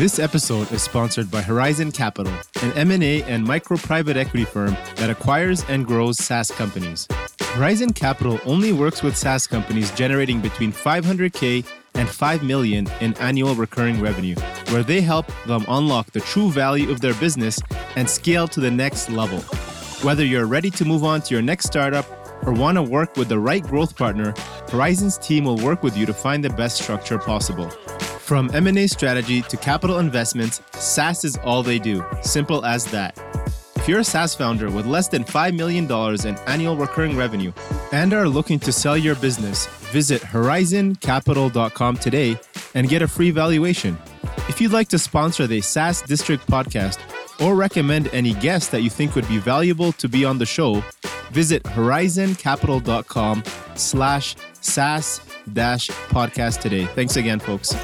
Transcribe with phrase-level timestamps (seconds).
[0.00, 5.10] This episode is sponsored by Horizon Capital, an M&A and micro private equity firm that
[5.10, 7.06] acquires and grows SaaS companies.
[7.42, 11.66] Horizon Capital only works with SaaS companies generating between 500k
[11.96, 14.36] and 5 million in annual recurring revenue,
[14.70, 17.60] where they help them unlock the true value of their business
[17.94, 19.40] and scale to the next level.
[20.02, 22.06] Whether you're ready to move on to your next startup
[22.46, 24.32] or want to work with the right growth partner,
[24.70, 27.70] Horizon's team will work with you to find the best structure possible.
[28.30, 32.04] From M&A strategy to capital investments, SaaS is all they do.
[32.22, 33.18] Simple as that.
[33.74, 35.90] If you're a SaaS founder with less than $5 million
[36.24, 37.52] in annual recurring revenue
[37.90, 42.38] and are looking to sell your business, visit horizoncapital.com today
[42.76, 43.98] and get a free valuation.
[44.48, 47.00] If you'd like to sponsor the SaaS District podcast
[47.44, 50.84] or recommend any guests that you think would be valuable to be on the show,
[51.32, 53.42] visit horizoncapital.com
[53.74, 55.20] slash SaaS
[55.52, 56.86] dash podcast today.
[56.94, 57.74] Thanks again, folks.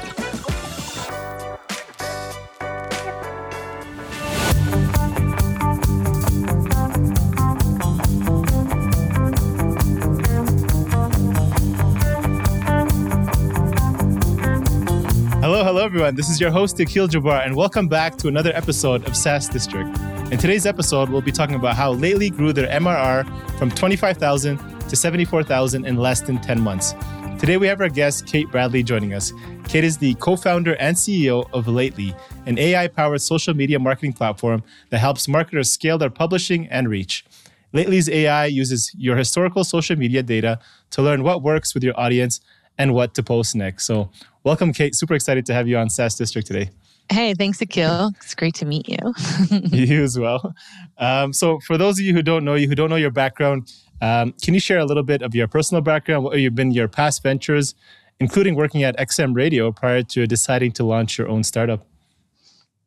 [15.97, 16.13] Everyone.
[16.13, 19.89] This is your host, Akil Jabbar, and welcome back to another episode of SaaS District.
[20.31, 23.25] In today's episode, we'll be talking about how Lately grew their MRR
[23.57, 24.59] from 25,000
[24.89, 26.93] to 74,000 in less than 10 months.
[27.39, 29.33] Today, we have our guest, Kate Bradley, joining us.
[29.67, 34.13] Kate is the co founder and CEO of Lately, an AI powered social media marketing
[34.13, 37.25] platform that helps marketers scale their publishing and reach.
[37.73, 40.59] Lately's AI uses your historical social media data
[40.91, 42.39] to learn what works with your audience
[42.77, 43.85] and what to post next.
[43.85, 44.11] So,
[44.47, 44.95] welcome, Kate.
[44.95, 46.69] Super excited to have you on SaaS District today.
[47.11, 48.11] Hey, thanks, Akil.
[48.21, 49.13] It's great to meet you.
[49.61, 50.55] you as well.
[50.97, 53.73] Um, so, for those of you who don't know you, who don't know your background,
[54.01, 56.23] um, can you share a little bit of your personal background?
[56.23, 57.75] What have been your past ventures,
[58.21, 61.85] including working at XM Radio prior to deciding to launch your own startup?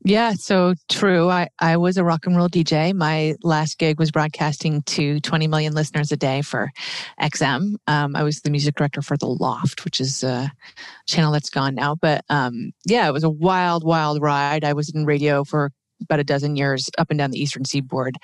[0.02, 1.28] Yeah, so true.
[1.28, 2.94] I, I was a rock and roll DJ.
[2.94, 6.70] My last gig was broadcasting to 20 million listeners a day for
[7.20, 7.74] XM.
[7.86, 10.50] Um, I was the music director for The Loft, which is a
[11.06, 11.96] channel that's gone now.
[11.96, 14.64] But um, yeah, it was a wild, wild ride.
[14.64, 18.16] I was in radio for about a dozen years up and down the Eastern Seaboard.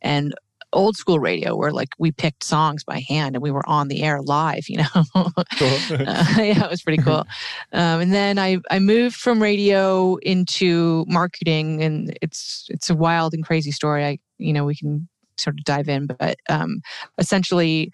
[0.00, 0.34] And
[0.72, 4.02] old school radio where like we picked songs by hand and we were on the
[4.02, 5.04] air live, you know.
[5.14, 5.78] cool.
[6.06, 7.24] uh, yeah, it was pretty cool.
[7.72, 13.34] Um, and then I I moved from radio into marketing, and it's it's a wild
[13.34, 14.04] and crazy story.
[14.04, 16.80] I you know we can sort of dive in, but um,
[17.18, 17.90] essentially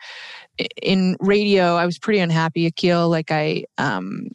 [0.81, 2.67] in radio I was pretty unhappy.
[2.67, 4.29] Akil, like I um,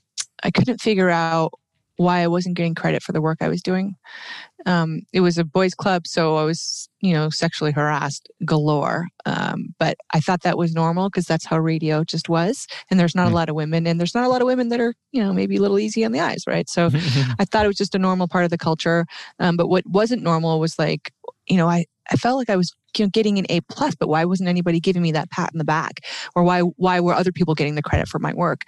[0.44, 1.54] I couldn't figure out
[2.00, 3.98] why I wasn't getting credit for the work I was doing.
[4.66, 9.10] Um, it was a boys' club, so I was, you know, sexually harassed galore.
[9.26, 12.68] Um, but I thought that was normal because that's how radio just was.
[12.90, 13.32] And there's not mm.
[13.32, 15.34] a lot of women, and there's not a lot of women that are, you know,
[15.34, 16.70] maybe a little easy on the eyes, right?
[16.70, 16.90] So
[17.40, 19.06] I thought it was just a normal part of the culture.
[19.40, 21.12] Um, but what wasn't normal was like,
[21.48, 24.10] you know, I I felt like I was you know, getting an A plus, but
[24.10, 26.06] why wasn't anybody giving me that pat in the back?
[26.36, 28.64] Or why why were other people getting the credit for my work?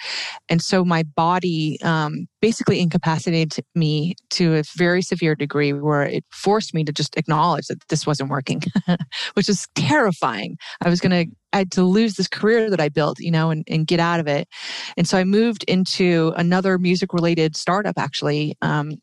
[0.49, 6.23] And so my body um, basically incapacitated me to a very severe degree where it
[6.31, 8.61] forced me to just acknowledge that this wasn't working,
[9.33, 10.57] which was terrifying.
[10.83, 13.65] I was gonna I had to lose this career that I built, you know, and,
[13.67, 14.47] and get out of it.
[14.95, 18.93] And so I moved into another music related startup actually um,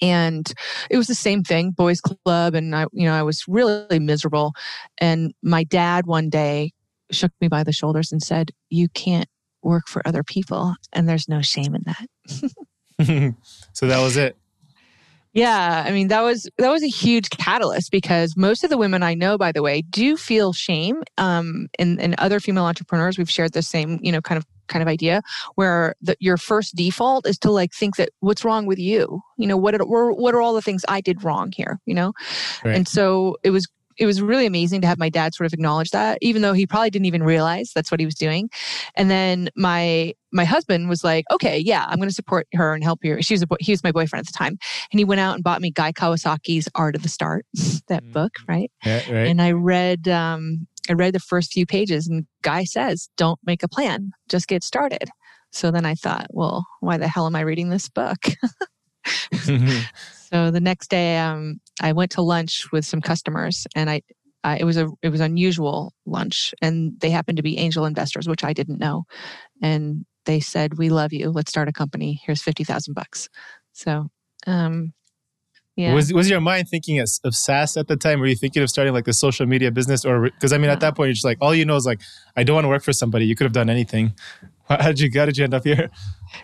[0.00, 0.52] and
[0.90, 4.52] it was the same thing boys club and i you know i was really miserable.
[4.98, 6.72] And my dad one day
[7.10, 9.28] shook me by the shoulders and said you can't
[9.62, 13.34] work for other people and there's no shame in that.
[13.74, 14.36] So that was it.
[15.34, 19.02] Yeah, I mean that was that was a huge catalyst because most of the women
[19.02, 21.02] I know, by the way, do feel shame.
[21.18, 24.82] Um, and, and other female entrepreneurs, we've shared the same, you know, kind of kind
[24.82, 25.22] of idea
[25.54, 29.46] where the, your first default is to like think that what's wrong with you you
[29.46, 32.12] know what are, what are all the things i did wrong here you know
[32.64, 32.76] right.
[32.76, 33.66] and so it was
[33.98, 36.66] it was really amazing to have my dad sort of acknowledge that even though he
[36.66, 38.48] probably didn't even realize that's what he was doing
[38.94, 42.84] and then my my husband was like okay yeah i'm going to support her and
[42.84, 44.58] help her she was a he was my boyfriend at the time
[44.92, 47.46] and he went out and bought me guy kawasaki's art of the start
[47.88, 48.12] that mm-hmm.
[48.12, 48.70] book right?
[48.84, 53.08] Yeah, right and i read um I read the first few pages and Guy says,
[53.16, 55.08] don't make a plan, just get started.
[55.52, 58.18] So then I thought, well, why the hell am I reading this book?
[59.06, 59.80] mm-hmm.
[60.32, 64.02] So the next day, um, I went to lunch with some customers and I,
[64.42, 68.28] I, it was a it was unusual lunch and they happened to be angel investors
[68.28, 69.04] which I didn't know
[69.62, 73.28] and they said we love you let's start a company here's 50,000 bucks
[73.72, 74.08] so
[74.48, 74.92] um,
[75.76, 75.92] yeah.
[75.92, 78.18] Was was your mind thinking of, of SaaS at the time?
[78.18, 80.80] Were you thinking of starting like a social media business, or because I mean, at
[80.80, 82.00] that point, you're just like all you know is like
[82.34, 83.26] I don't want to work for somebody.
[83.26, 84.14] You could have done anything.
[84.68, 85.88] How did you how did you end up here?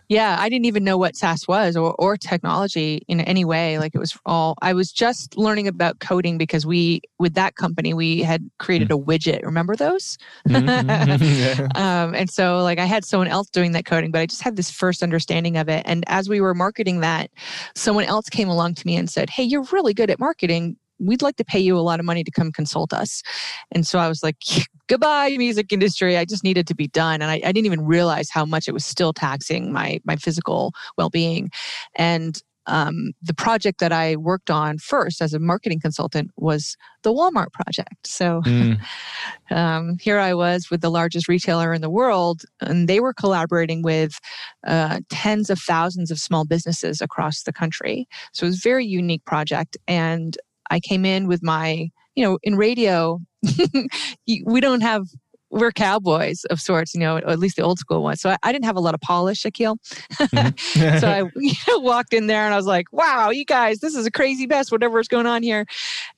[0.08, 3.78] Yeah, I didn't even know what SaaS was or, or technology in any way.
[3.78, 7.94] Like it was all, I was just learning about coding because we, with that company,
[7.94, 9.00] we had created mm.
[9.00, 9.44] a widget.
[9.44, 10.19] Remember those?
[10.48, 11.22] Mm-hmm.
[11.24, 11.69] yeah.
[11.74, 14.56] um, and so, like, I had someone else doing that coding, but I just had
[14.56, 15.82] this first understanding of it.
[15.84, 17.30] And as we were marketing that,
[17.74, 21.22] someone else came along to me and said, Hey, you're really good at marketing we'd
[21.22, 23.22] like to pay you a lot of money to come consult us.
[23.72, 24.36] And so I was like,
[24.88, 26.17] goodbye, music industry.
[26.17, 27.23] I just needed to be done.
[27.23, 30.73] And I, I didn't even realize how much it was still taxing my, my physical
[30.96, 31.50] well being.
[31.96, 37.12] And um, the project that I worked on first as a marketing consultant was the
[37.12, 38.06] Walmart project.
[38.06, 38.81] So mm.
[39.50, 43.82] um, here I was with the largest retailer in the world, and they were collaborating
[43.82, 44.19] with
[44.67, 48.06] uh, tens of thousands of small businesses across the country.
[48.32, 49.76] So it was a very unique project.
[49.88, 50.37] And
[50.70, 53.20] I came in with my, you know, in radio,
[54.26, 55.06] we don't have
[55.52, 58.22] we're cowboys of sorts, you know, at least the old school ones.
[58.22, 59.76] So I, I didn't have a lot of polish, Akil.
[60.14, 60.98] Mm-hmm.
[60.98, 63.94] so I you know, walked in there and I was like, wow, you guys, this
[63.94, 65.66] is a crazy mess, whatever's going on here.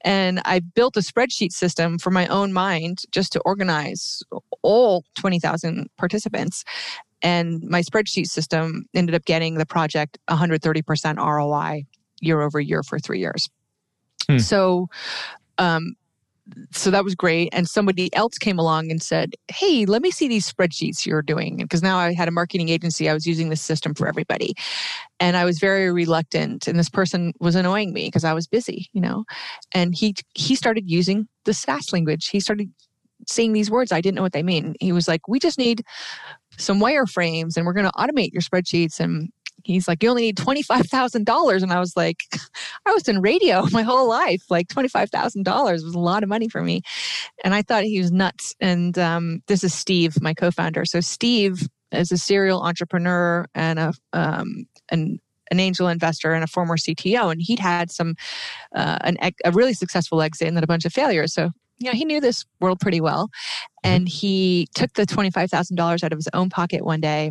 [0.02, 4.22] And I built a spreadsheet system for my own mind just to organize
[4.62, 6.64] all 20,000 participants.
[7.20, 11.86] And my spreadsheet system ended up getting the project 130% ROI
[12.20, 13.48] year over year for three years.
[14.28, 14.38] Hmm.
[14.38, 14.88] So,
[15.58, 15.94] um,
[16.72, 17.48] so that was great.
[17.52, 21.56] And somebody else came along and said, Hey, let me see these spreadsheets you're doing.
[21.56, 24.54] Because now I had a marketing agency, I was using this system for everybody.
[25.20, 26.68] And I was very reluctant.
[26.68, 29.24] And this person was annoying me because I was busy, you know.
[29.72, 32.28] And he he started using the SaaS language.
[32.28, 32.68] He started
[33.26, 33.90] saying these words.
[33.90, 34.74] I didn't know what they mean.
[34.80, 35.82] He was like, We just need
[36.58, 39.30] some wireframes and we're going to automate your spreadsheets and
[39.64, 41.62] he's like, you only need $25,000.
[41.62, 42.22] And I was like,
[42.86, 44.44] I was in radio my whole life.
[44.50, 46.82] Like $25,000 was a lot of money for me.
[47.42, 48.54] And I thought he was nuts.
[48.60, 50.84] And um, this is Steve, my co founder.
[50.84, 55.20] So, Steve is a serial entrepreneur and a, um, an,
[55.50, 57.30] an angel investor and a former CTO.
[57.30, 58.14] And he'd had some,
[58.74, 61.32] uh, an, a really successful exit and then a bunch of failures.
[61.32, 63.26] So, you know, he knew this world pretty well.
[63.26, 63.90] Mm-hmm.
[63.90, 67.30] And he took the $25,000 out of his own pocket one day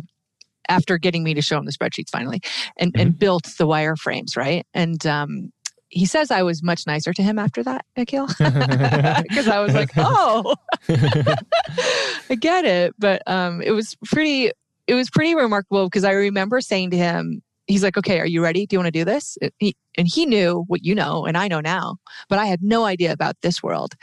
[0.68, 2.40] after getting me to show him the spreadsheets finally
[2.76, 3.00] and, mm-hmm.
[3.00, 4.66] and built the wireframes, right?
[4.74, 5.50] And um,
[5.88, 8.40] he says I was much nicer to him after that, Akil, because
[9.48, 10.54] I was like, oh,
[10.88, 12.94] I get it.
[12.98, 14.50] But um, it was pretty,
[14.86, 18.42] it was pretty remarkable because I remember saying to him, he's like, okay, are you
[18.42, 18.66] ready?
[18.66, 19.38] Do you want to do this?
[19.58, 21.96] He, and he knew what you know, and I know now,
[22.28, 23.94] but I had no idea about this world.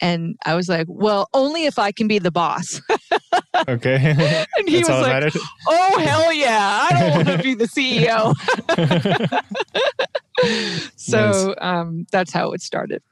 [0.00, 2.80] And I was like, well, only if I can be the boss.
[3.68, 3.96] okay.
[4.56, 6.88] and he That's was like, oh, hell yeah.
[6.90, 8.34] I don't want to be the CEO.
[10.96, 11.56] so nice.
[11.60, 13.02] um, that's how it started.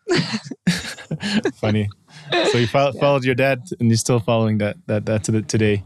[1.54, 1.90] Funny.
[2.50, 3.00] So you fo- yeah.
[3.00, 5.82] followed your dad and you're still following that that that to the, today.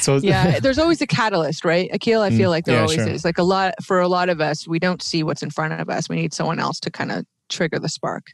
[0.00, 1.88] So yeah, there's always a catalyst, right?
[1.92, 3.08] Akil, I feel mm, like there yeah, always sure.
[3.08, 3.24] is.
[3.24, 5.88] Like a lot for a lot of us, we don't see what's in front of
[5.88, 6.08] us.
[6.08, 8.28] We need someone else to kind of trigger the spark.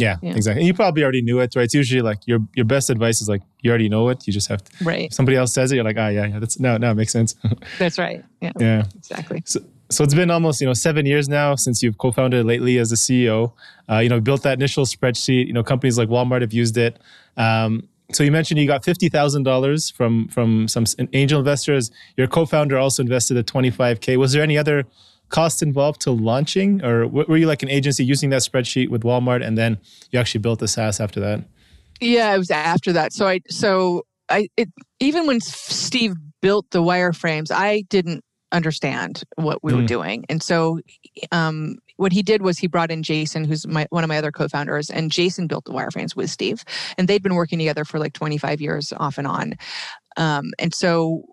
[0.00, 0.60] Yeah, yeah, exactly.
[0.60, 1.64] And you probably already knew it, right?
[1.64, 4.26] It's usually like your your best advice is like you already know it.
[4.26, 4.84] You just have to.
[4.84, 5.06] Right.
[5.06, 6.38] If somebody else says it, you're like, ah, yeah, yeah.
[6.38, 7.34] That's no, no, it makes sense.
[7.78, 8.24] that's right.
[8.40, 8.52] Yeah.
[8.58, 8.84] Yeah.
[8.96, 9.42] Exactly.
[9.44, 9.60] So,
[9.90, 12.96] so it's been almost you know seven years now since you've co-founded lately as a
[12.96, 13.52] CEO.
[13.88, 15.46] Uh, you know, built that initial spreadsheet.
[15.46, 16.98] You know, companies like Walmart have used it.
[17.36, 21.90] Um, so you mentioned you got fifty thousand dollars from from some angel investors.
[22.16, 24.16] Your co-founder also invested at twenty five k.
[24.16, 24.84] Was there any other
[25.30, 29.44] cost involved to launching, or were you like an agency using that spreadsheet with Walmart,
[29.44, 29.78] and then
[30.10, 31.44] you actually built the SaaS after that?
[32.00, 33.12] Yeah, it was after that.
[33.12, 34.68] So I so I it
[34.98, 39.76] even when Steve built the wireframes, I didn't understand what we mm.
[39.76, 40.80] were doing, and so
[41.32, 44.32] um, what he did was he brought in Jason, who's my, one of my other
[44.32, 46.64] co-founders, and Jason built the wireframes with Steve,
[46.96, 49.54] and they'd been working together for like 25 years off and on,
[50.16, 51.24] um, and so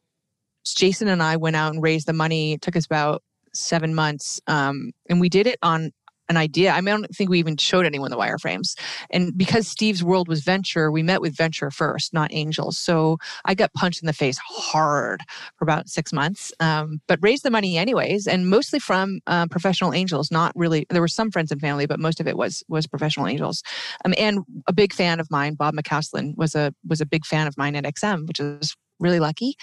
[0.66, 2.54] Jason and I went out and raised the money.
[2.54, 3.24] It took us about
[3.54, 4.40] seven months.
[4.48, 5.92] Um, and we did it on
[6.30, 6.72] an idea.
[6.72, 8.78] I, mean, I don't think we even showed anyone the wireframes.
[9.10, 12.78] And because Steve's world was venture, we met with venture first, not angels.
[12.78, 15.22] So I got punched in the face hard
[15.58, 19.94] for about six months, um, but raised the money anyways, and mostly from uh, professional
[19.94, 20.32] angels.
[20.32, 20.86] Not really.
[20.90, 23.64] There were some friends and family, but most of it was was professional angels.
[24.06, 27.48] Um, and a big fan of mine, Bob McCausland, was a was a big fan
[27.48, 29.56] of mine at XM, which is really lucky.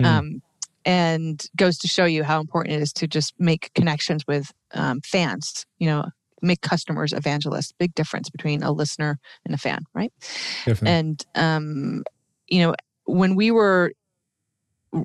[0.00, 0.06] Mm.
[0.06, 0.42] Um,
[0.88, 5.00] and goes to show you how important it is to just make connections with um,
[5.04, 6.04] fans you know
[6.40, 10.12] make customers evangelists big difference between a listener and a fan right
[10.64, 10.88] Definitely.
[10.88, 12.04] and um,
[12.48, 13.92] you know when we were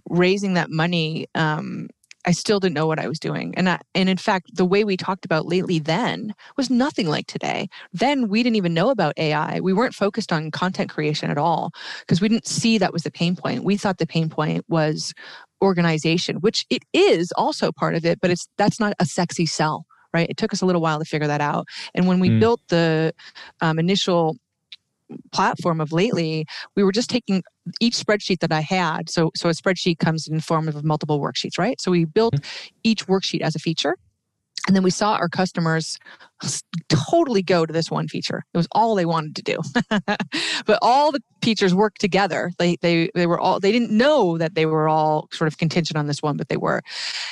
[0.10, 1.90] raising that money um,
[2.26, 3.54] I still didn't know what I was doing.
[3.56, 7.28] And I, and in fact, the way we talked about lately then was nothing like
[7.28, 7.68] today.
[7.92, 9.60] Then we didn't even know about AI.
[9.60, 13.12] We weren't focused on content creation at all because we didn't see that was the
[13.12, 13.64] pain point.
[13.64, 15.14] We thought the pain point was
[15.64, 19.86] organization, which it is also part of it, but it's that's not a sexy sell
[20.14, 20.30] right?
[20.30, 21.68] It took us a little while to figure that out.
[21.96, 22.40] And when we mm.
[22.40, 23.14] built the
[23.62, 24.38] um, initial
[25.32, 27.44] platform of lately, we were just taking
[27.80, 29.10] each spreadsheet that I had.
[29.10, 31.80] So, so a spreadsheet comes in form of multiple worksheets, right?
[31.82, 32.68] So we built mm-hmm.
[32.84, 33.98] each worksheet as a feature.
[34.68, 36.00] And then we saw our customers
[36.88, 38.44] totally go to this one feature.
[38.54, 39.58] It was all they wanted to do.
[40.66, 42.52] but all the features worked together.
[42.58, 45.98] They they they were all they didn't know that they were all sort of contingent
[45.98, 46.82] on this one, but they were.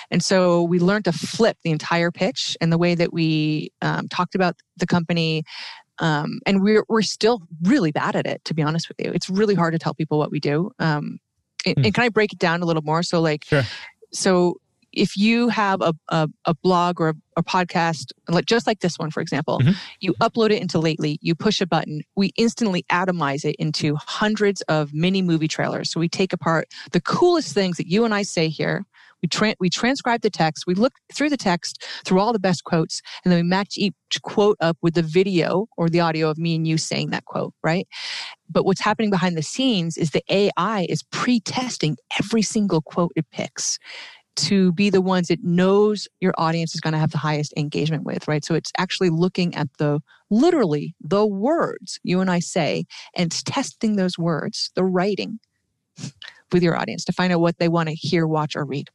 [0.09, 4.09] And so we learned to flip the entire pitch and the way that we um,
[4.09, 5.43] talked about the company,
[5.99, 9.11] um, and we're, we're still really bad at it, to be honest with you.
[9.13, 10.71] It's really hard to tell people what we do.
[10.79, 11.19] Um,
[11.65, 11.85] and, hmm.
[11.85, 13.03] and, can I break it down a little more?
[13.03, 13.63] So, like, sure.
[14.11, 14.55] so
[14.93, 18.97] if you have a, a, a blog or a, a, podcast, like just like this
[18.97, 19.71] one, for example, mm-hmm.
[19.99, 24.61] you upload it into Lately, you push a button, we instantly atomize it into hundreds
[24.63, 25.91] of mini movie trailers.
[25.91, 28.85] So we take apart the coolest things that you and I say here
[29.21, 32.63] we, tra- we transcribe the text, we look through the text, through all the best
[32.63, 33.93] quotes, and then we match each
[34.23, 37.53] quote up with the video or the audio of me and you saying that quote,
[37.63, 37.87] right?
[38.49, 43.11] But what's happening behind the scenes is the AI is pre testing every single quote
[43.15, 43.77] it picks
[44.37, 48.03] to be the ones it knows your audience is going to have the highest engagement
[48.03, 48.45] with, right?
[48.45, 52.85] So it's actually looking at the literally the words you and I say
[53.15, 55.39] and testing those words, the writing
[56.51, 58.89] with your audience to find out what they want to hear, watch, or read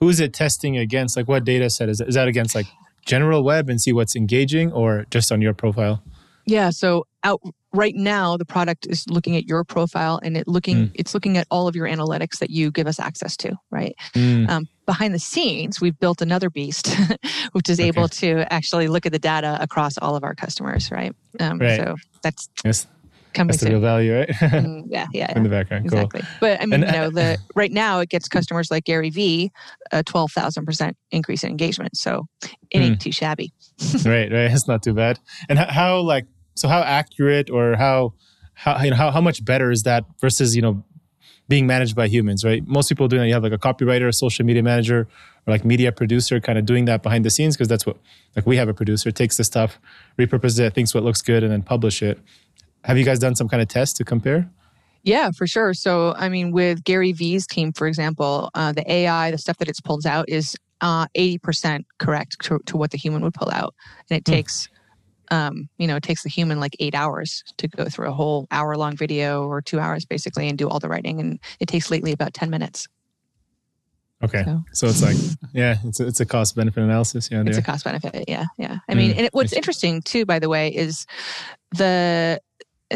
[0.00, 1.16] who is it testing against?
[1.16, 2.08] Like what data set is, it?
[2.08, 2.66] is that against like
[3.04, 6.02] general web and see what's engaging or just on your profile?
[6.46, 7.40] Yeah, so out
[7.72, 10.90] right now the product is looking at your profile and it looking mm.
[10.94, 13.94] it's looking at all of your analytics that you give us access to, right?
[14.14, 14.48] Mm.
[14.48, 16.94] Um, behind the scenes, we've built another beast,
[17.52, 17.88] which is okay.
[17.88, 21.14] able to actually look at the data across all of our customers, right?
[21.38, 21.76] Um, right.
[21.76, 22.86] So that's yes
[23.32, 24.28] coming That's the real value, right?
[24.28, 25.88] mm, yeah, yeah, in the background.
[25.88, 26.00] Cool.
[26.00, 26.22] Exactly.
[26.40, 29.52] But I mean, and, you know, the right now it gets customers like Gary Vee
[29.92, 31.96] a twelve thousand percent increase in engagement.
[31.96, 32.26] So
[32.70, 33.00] it ain't mm.
[33.00, 33.52] too shabby.
[34.04, 34.50] right, right.
[34.50, 35.18] It's not too bad.
[35.48, 36.26] And how, how, like
[36.60, 38.12] so how accurate or how
[38.54, 40.84] how you know how, how much better is that versus you know
[41.48, 42.64] being managed by humans, right?
[42.68, 45.08] Most people doing that, you have like a copywriter, a social media manager,
[45.46, 47.96] or like media producer kind of doing that behind the scenes because that's what
[48.36, 49.80] like we have a producer takes the stuff,
[50.18, 52.20] repurposes it, thinks what looks good, and then publish it.
[52.84, 54.48] Have you guys done some kind of test to compare?
[55.02, 55.72] Yeah, for sure.
[55.74, 59.68] So, I mean, with Gary Vee's team, for example, uh, the AI, the stuff that
[59.68, 63.74] it's pulled out is uh, 80% correct to, to, what the human would pull out.
[64.08, 64.34] And it mm.
[65.30, 68.46] Um, you know, it takes the human like eight hours to go through a whole
[68.50, 71.20] hour long video or two hours basically and do all the writing.
[71.20, 72.88] And it takes lately about 10 minutes.
[74.22, 74.42] Okay.
[74.44, 75.16] So, so it's like,
[75.54, 77.30] yeah, it's a, it's a cost benefit analysis.
[77.30, 77.42] Yeah.
[77.46, 78.24] It's a cost benefit.
[78.28, 78.44] Yeah.
[78.58, 78.78] Yeah.
[78.88, 79.16] I mean, mm.
[79.16, 81.06] and it, what's interesting too, by the way, is
[81.72, 82.40] the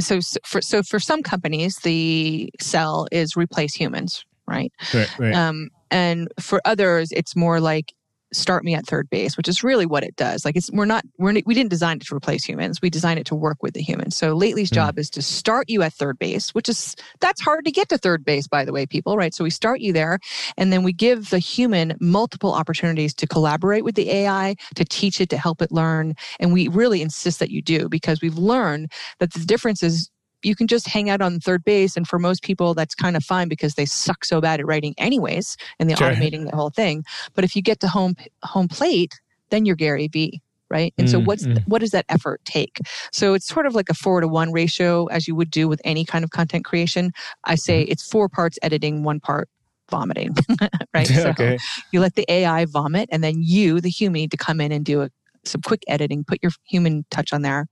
[0.00, 5.34] so for so for some companies the sell is replace humans right, right, right.
[5.34, 7.94] Um, and for others it's more like
[8.34, 10.44] start me at third base, which is really what it does.
[10.44, 12.80] Like it's we're not we're we didn't design it to replace humans.
[12.82, 14.16] We designed it to work with the humans.
[14.16, 14.74] So Lately's mm.
[14.74, 17.98] job is to start you at third base, which is that's hard to get to
[17.98, 19.34] third base, by the way, people, right?
[19.34, 20.18] So we start you there,
[20.56, 25.20] and then we give the human multiple opportunities to collaborate with the AI, to teach
[25.20, 28.92] it, to help it learn, and we really insist that you do because we've learned
[29.20, 30.10] that the difference is
[30.44, 31.96] you can just hang out on third base.
[31.96, 34.94] And for most people, that's kind of fine because they suck so bad at writing
[34.98, 36.10] anyways, and they're sure.
[36.10, 37.04] automating the whole thing.
[37.34, 39.20] But if you get to home home plate,
[39.50, 41.62] then you're Gary Vee right and mm, so what's mm.
[41.68, 42.78] what does that effort take
[43.12, 45.80] so it's sort of like a four to one ratio as you would do with
[45.84, 47.12] any kind of content creation
[47.44, 47.88] i say mm.
[47.90, 49.48] it's four parts editing one part
[49.90, 50.34] vomiting
[50.94, 51.58] right so okay.
[51.92, 54.84] you let the ai vomit and then you the human need to come in and
[54.84, 55.10] do a,
[55.44, 57.66] some quick editing put your human touch on there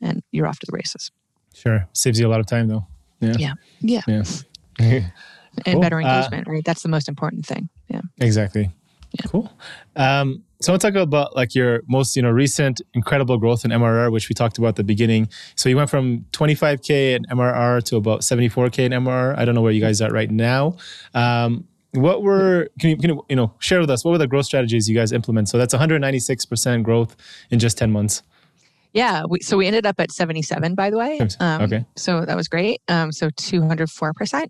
[0.00, 1.10] and you're off to the races
[1.58, 1.86] Sure.
[1.92, 2.86] Saves you a lot of time though.
[3.20, 3.34] Yeah.
[3.38, 3.52] Yeah.
[3.80, 4.00] Yeah.
[4.06, 4.22] yeah.
[5.66, 5.80] and cool.
[5.80, 6.64] better uh, engagement, uh, right?
[6.64, 7.68] That's the most important thing.
[7.88, 8.02] Yeah.
[8.20, 8.70] Exactly.
[9.12, 9.26] Yeah.
[9.26, 9.52] Cool.
[9.96, 13.70] Um, so want to talk about like your most, you know, recent incredible growth in
[13.70, 15.28] MRR, which we talked about at the beginning.
[15.54, 19.38] So you went from 25k in MRR to about 74k in MRR.
[19.38, 20.76] I don't know where you guys are right now.
[21.14, 24.26] Um, what were can you, can you you know share with us what were the
[24.26, 25.48] growth strategies you guys implement?
[25.48, 27.16] So that's 196% growth
[27.50, 28.22] in just 10 months.
[28.92, 29.24] Yeah.
[29.28, 31.18] We, so we ended up at 77, by the way.
[31.40, 31.84] Um, okay.
[31.96, 32.80] So that was great.
[32.88, 34.46] Um, so 204%.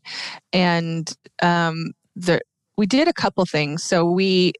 [0.53, 2.41] And um, the,
[2.77, 3.83] we did a couple things.
[3.83, 4.53] So we,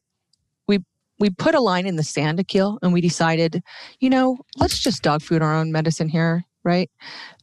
[0.67, 0.79] we,
[1.19, 3.61] we put a line in the sand, Akil, and we decided,
[3.99, 6.89] you know, let's just dog food our own medicine here, right?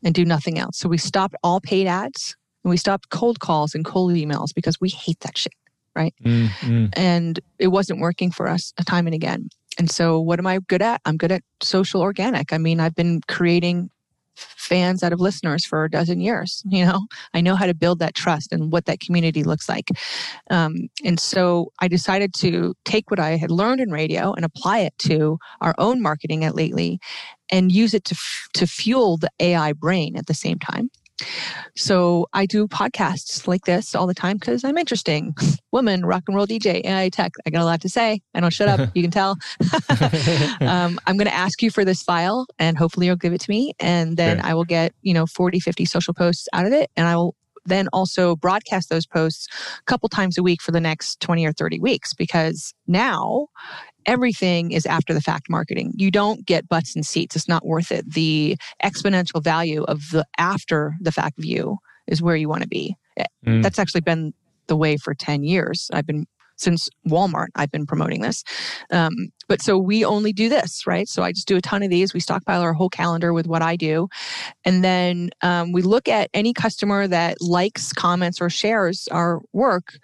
[0.04, 0.78] And do nothing else.
[0.78, 4.80] So we stopped all paid ads and we stopped cold calls and cold emails because
[4.80, 5.52] we hate that shit
[5.96, 6.14] right?
[6.22, 6.86] Mm-hmm.
[6.92, 9.48] And it wasn't working for us time and again.
[9.78, 11.00] And so, what am I good at?
[11.04, 12.52] I'm good at social organic.
[12.52, 13.90] I mean, I've been creating
[14.36, 16.62] fans out of listeners for a dozen years.
[16.76, 19.88] You know, I know how to build that trust and what that community looks like.
[20.50, 24.80] Um, and so I decided to take what I had learned in radio and apply
[24.80, 26.98] it to our own marketing at Lately
[27.50, 30.90] and use it to, f- to fuel the AI brain at the same time.
[31.74, 35.34] So I do podcasts like this all the time because I'm interesting.
[35.72, 37.32] Woman, rock and roll DJ, AI tech.
[37.46, 38.20] I got a lot to say.
[38.34, 38.90] I don't shut up.
[38.96, 39.36] You can tell.
[40.60, 43.50] um, I'm going to ask you for this file and hopefully you'll give it to
[43.50, 43.74] me.
[43.78, 44.46] And then sure.
[44.46, 46.90] I will get, you know, 40, 50 social posts out of it.
[46.96, 47.34] And I will
[47.66, 51.52] then also broadcast those posts a couple times a week for the next 20 or
[51.52, 53.48] 30 weeks because now
[54.06, 55.92] everything is after the fact marketing.
[55.96, 57.36] You don't get butts and seats.
[57.36, 58.10] It's not worth it.
[58.12, 62.96] The exponential value of the after the fact view is where you want to be.
[63.16, 63.62] Eh, mm.
[63.62, 64.32] That's actually been
[64.68, 65.90] the way for 10 years.
[65.92, 66.26] I've been
[66.58, 68.42] since Walmart, I've been promoting this.
[68.90, 69.12] Um,
[69.46, 71.06] but so we only do this, right?
[71.06, 72.14] So I just do a ton of these.
[72.14, 74.08] We stockpile our whole calendar with what I do.
[74.64, 79.98] And then um, we look at any customer that likes, comments, or shares our work.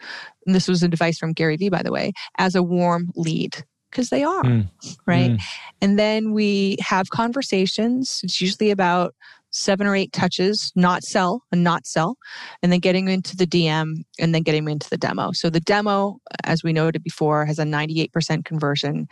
[0.47, 3.65] And this was a device from Gary Vee, by the way, as a warm lead
[3.93, 4.69] because they are, mm.
[5.07, 5.31] right?
[5.31, 5.41] Mm.
[5.81, 8.21] And then we have conversations.
[8.25, 9.15] It's usually about
[9.51, 12.17] seven or eight touches, not sell and not sell,
[12.63, 15.31] and then getting into the DM and then getting into the demo.
[15.33, 19.09] So the demo, as we noted before, has a 98% conversion.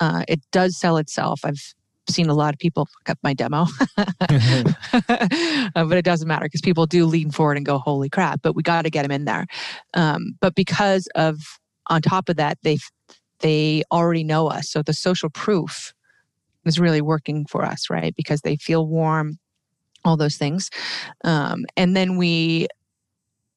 [0.00, 1.40] Uh, it does sell itself.
[1.44, 1.74] I've
[2.08, 3.66] seen a lot of people fuck up my demo,
[3.98, 4.74] uh,
[5.74, 8.62] but it doesn't matter because people do lean forward and go, "Holy crap!" But we
[8.62, 9.46] got to get them in there.
[9.94, 11.38] Um, but because of
[11.88, 12.78] on top of that, they
[13.40, 14.70] they already know us.
[14.70, 15.92] So the social proof
[16.64, 18.14] is really working for us, right?
[18.16, 19.38] Because they feel warm,
[20.04, 20.70] all those things.
[21.24, 22.68] Um, and then we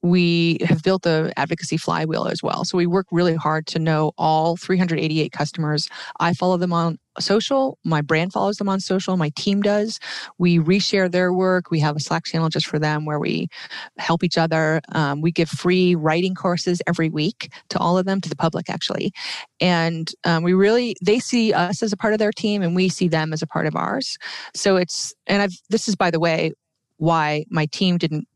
[0.01, 2.63] we have built the advocacy flywheel as well.
[2.63, 5.89] So we work really hard to know all 388 customers.
[6.19, 7.77] I follow them on social.
[7.83, 9.17] My brand follows them on social.
[9.17, 9.99] My team does.
[10.37, 11.71] We reshare their work.
[11.71, 13.47] We have a Slack channel just for them where we
[13.97, 14.81] help each other.
[14.93, 18.69] Um, we give free writing courses every week to all of them, to the public
[18.69, 19.11] actually.
[19.59, 22.89] And um, we really, they see us as a part of their team and we
[22.89, 24.17] see them as a part of ours.
[24.55, 26.53] So it's, and I've, this is by the way,
[26.97, 28.27] why my team didn't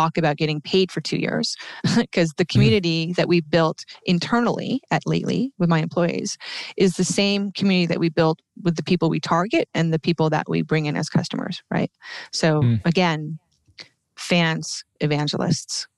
[0.00, 1.56] balk about getting paid for two years
[1.96, 2.52] because the mm-hmm.
[2.52, 6.38] community that we built internally at Lately with my employees
[6.76, 10.30] is the same community that we built with the people we target and the people
[10.30, 11.90] that we bring in as customers, right?
[12.32, 12.80] So mm.
[12.84, 13.38] again,
[14.14, 15.88] fans, evangelists.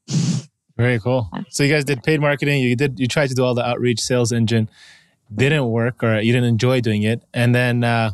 [0.77, 1.29] Very cool.
[1.51, 2.63] So you guys did paid marketing.
[2.63, 4.71] You did you tried to do all the outreach sales engine,
[5.35, 8.13] didn't work or you didn't enjoy doing it, and then uh,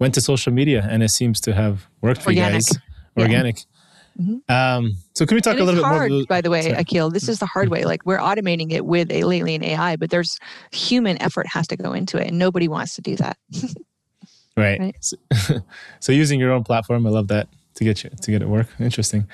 [0.00, 2.64] went to social media, and it seems to have worked for Organic.
[2.68, 2.78] you guys.
[3.16, 3.56] Organic.
[3.58, 3.71] Yeah.
[4.20, 4.52] Mm-hmm.
[4.52, 6.26] Um, so can we talk and a little hard, bit more?
[6.26, 6.74] By the way, Sorry.
[6.74, 7.84] Akil, this is the hard way.
[7.84, 10.38] Like we're automating it with a Lately and AI, but there's
[10.70, 13.36] human effort has to go into it, and nobody wants to do that.
[14.56, 14.78] right.
[14.80, 14.96] right?
[15.00, 15.16] So,
[16.00, 18.68] so, using your own platform, I love that to get you to get it work.
[18.78, 19.26] Interesting.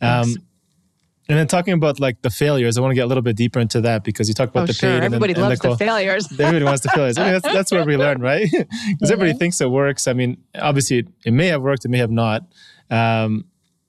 [0.00, 0.34] Um,
[1.28, 3.58] and then talking about like the failures, I want to get a little bit deeper
[3.58, 4.90] into that because you talk about oh, the sure.
[4.90, 5.02] paid.
[5.02, 6.30] Everybody and, loves the, the failures.
[6.32, 7.18] everybody wants the failures.
[7.18, 8.48] I mean, that's, that's where we learn, right?
[8.50, 10.06] Because everybody thinks it works.
[10.06, 12.42] I mean, obviously, it, it, may have worked, it may have not.
[12.90, 13.46] Um,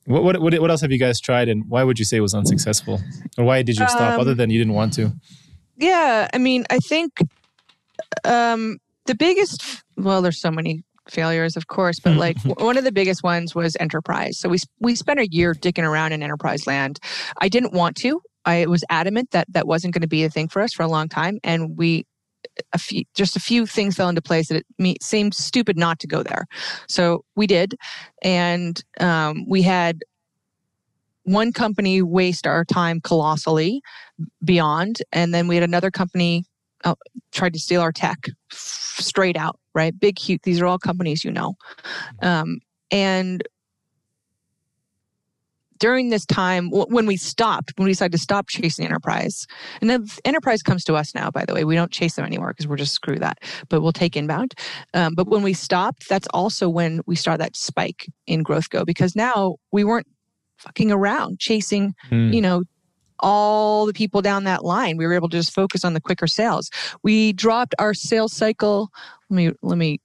[0.07, 2.21] what, what, what, what else have you guys tried and why would you say it
[2.21, 3.01] was unsuccessful?
[3.37, 5.11] Or why did you stop um, other than you didn't want to?
[5.75, 7.11] Yeah, I mean, I think
[8.23, 12.91] um, the biggest, well, there's so many failures, of course, but like one of the
[12.91, 14.39] biggest ones was enterprise.
[14.39, 16.99] So we, we spent a year dicking around in enterprise land.
[17.39, 18.21] I didn't want to.
[18.45, 20.87] I was adamant that that wasn't going to be a thing for us for a
[20.87, 21.39] long time.
[21.43, 22.05] And we
[22.73, 26.07] a few just a few things fell into place that it seemed stupid not to
[26.07, 26.45] go there.
[26.87, 27.75] So we did
[28.23, 30.03] and um, we had
[31.23, 33.81] one company waste our time colossally
[34.43, 36.45] beyond and then we had another company
[36.83, 36.95] uh,
[37.31, 39.99] tried to steal our tech straight out right?
[39.99, 41.55] Big huge these are all companies you know.
[42.21, 42.59] Um,
[42.91, 43.43] and
[45.79, 49.47] during this time when we stopped when we decided to stop chasing enterprise
[49.81, 52.49] and then enterprise comes to us now by the way we don't chase them anymore
[52.49, 54.53] because we're just screw that but we'll take inbound.
[54.93, 58.85] Um, but when we stopped that's also when we started that spike in growth go
[58.85, 60.07] because now we weren't
[60.57, 62.33] fucking around chasing mm.
[62.33, 62.63] you know
[63.19, 64.97] all the people down that line.
[64.97, 66.69] We were able to just focus on the quicker sales.
[67.03, 68.89] We dropped our sales cycle.
[69.29, 69.99] Let me let me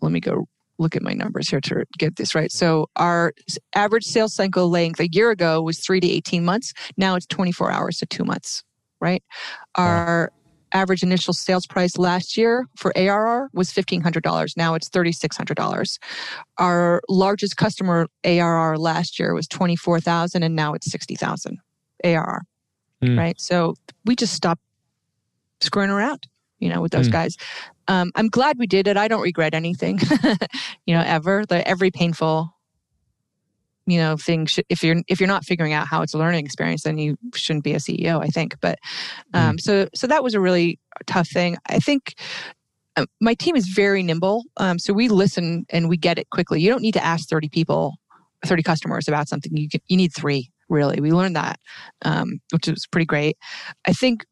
[0.00, 0.46] let me go
[0.78, 2.52] look at my numbers here to get this right.
[2.52, 3.32] So our
[3.74, 6.72] average sales cycle length a year ago was three to 18 months.
[6.96, 8.62] Now it's 24 hours to two months,
[9.00, 9.22] right?
[9.74, 10.32] Our
[10.72, 14.56] average initial sales price last year for ARR was $1,500.
[14.56, 15.98] Now it's $3,600.
[16.58, 21.58] Our largest customer ARR last year was 24,000 and now it's 60,000
[22.04, 22.42] ARR.
[23.02, 23.18] mm.
[23.18, 23.40] right?
[23.40, 24.62] So we just stopped
[25.60, 26.26] screwing around,
[26.58, 27.12] you know, with those mm.
[27.12, 27.36] guys.
[27.88, 28.96] Um, I'm glad we did it.
[28.96, 30.00] I don't regret anything,
[30.86, 31.44] you know, ever.
[31.46, 32.52] The, every painful,
[33.86, 34.46] you know, thing.
[34.46, 37.16] Sh- if you're if you're not figuring out how it's a learning experience, then you
[37.34, 38.22] shouldn't be a CEO.
[38.22, 38.56] I think.
[38.60, 38.78] But
[39.34, 39.60] um, mm.
[39.60, 41.56] so so that was a really tough thing.
[41.68, 42.14] I think
[42.96, 44.44] um, my team is very nimble.
[44.56, 46.60] Um, so we listen and we get it quickly.
[46.60, 47.94] You don't need to ask 30 people,
[48.44, 49.54] 30 customers about something.
[49.54, 51.00] You can, you need three really.
[51.00, 51.60] We learned that,
[52.02, 53.36] um, which was pretty great.
[53.86, 54.24] I think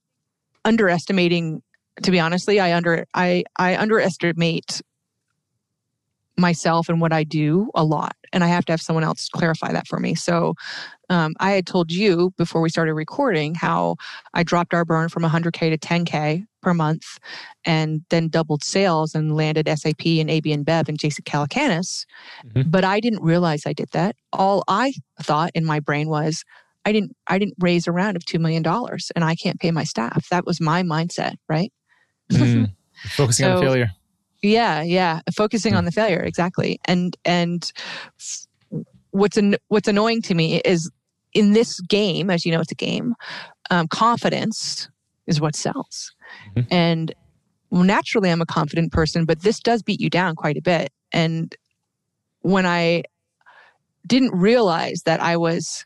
[0.64, 1.62] underestimating,
[2.02, 4.82] to be honestly, I under I I underestimate
[6.36, 9.72] myself and what I do a lot, and I have to have someone else clarify
[9.72, 10.14] that for me.
[10.14, 10.54] So,
[11.08, 13.96] um, I had told you before we started recording how
[14.32, 17.18] I dropped our burn from 100k to 10k per month,
[17.64, 22.04] and then doubled sales and landed SAP and AB InBev and Jason Calacanis.
[22.46, 22.70] Mm-hmm.
[22.70, 24.16] But I didn't realize I did that.
[24.32, 26.44] All I thought in my brain was
[26.84, 29.70] I didn't I didn't raise a round of two million dollars and I can't pay
[29.70, 30.28] my staff.
[30.30, 31.72] That was my mindset, right?
[32.32, 32.70] Mm,
[33.10, 33.90] focusing so, on the failure.
[34.42, 35.78] Yeah, yeah, focusing mm.
[35.78, 36.78] on the failure exactly.
[36.84, 37.70] And and
[39.10, 40.90] what's an, what's annoying to me is
[41.32, 43.14] in this game, as you know, it's a game.
[43.70, 44.88] Um, confidence
[45.26, 46.14] is what sells,
[46.54, 46.72] mm-hmm.
[46.72, 47.14] and
[47.74, 50.92] well, naturally, I'm a confident person, but this does beat you down quite a bit.
[51.12, 51.54] And
[52.42, 53.02] when I
[54.06, 55.84] didn't realize that I was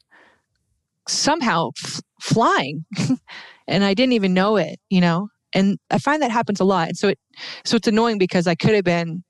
[1.09, 2.85] somehow f- flying
[3.69, 5.29] and I didn't even know it, you know?
[5.53, 6.89] And I find that happens a lot.
[6.89, 7.19] And so it
[7.65, 9.23] so it's annoying because I could have been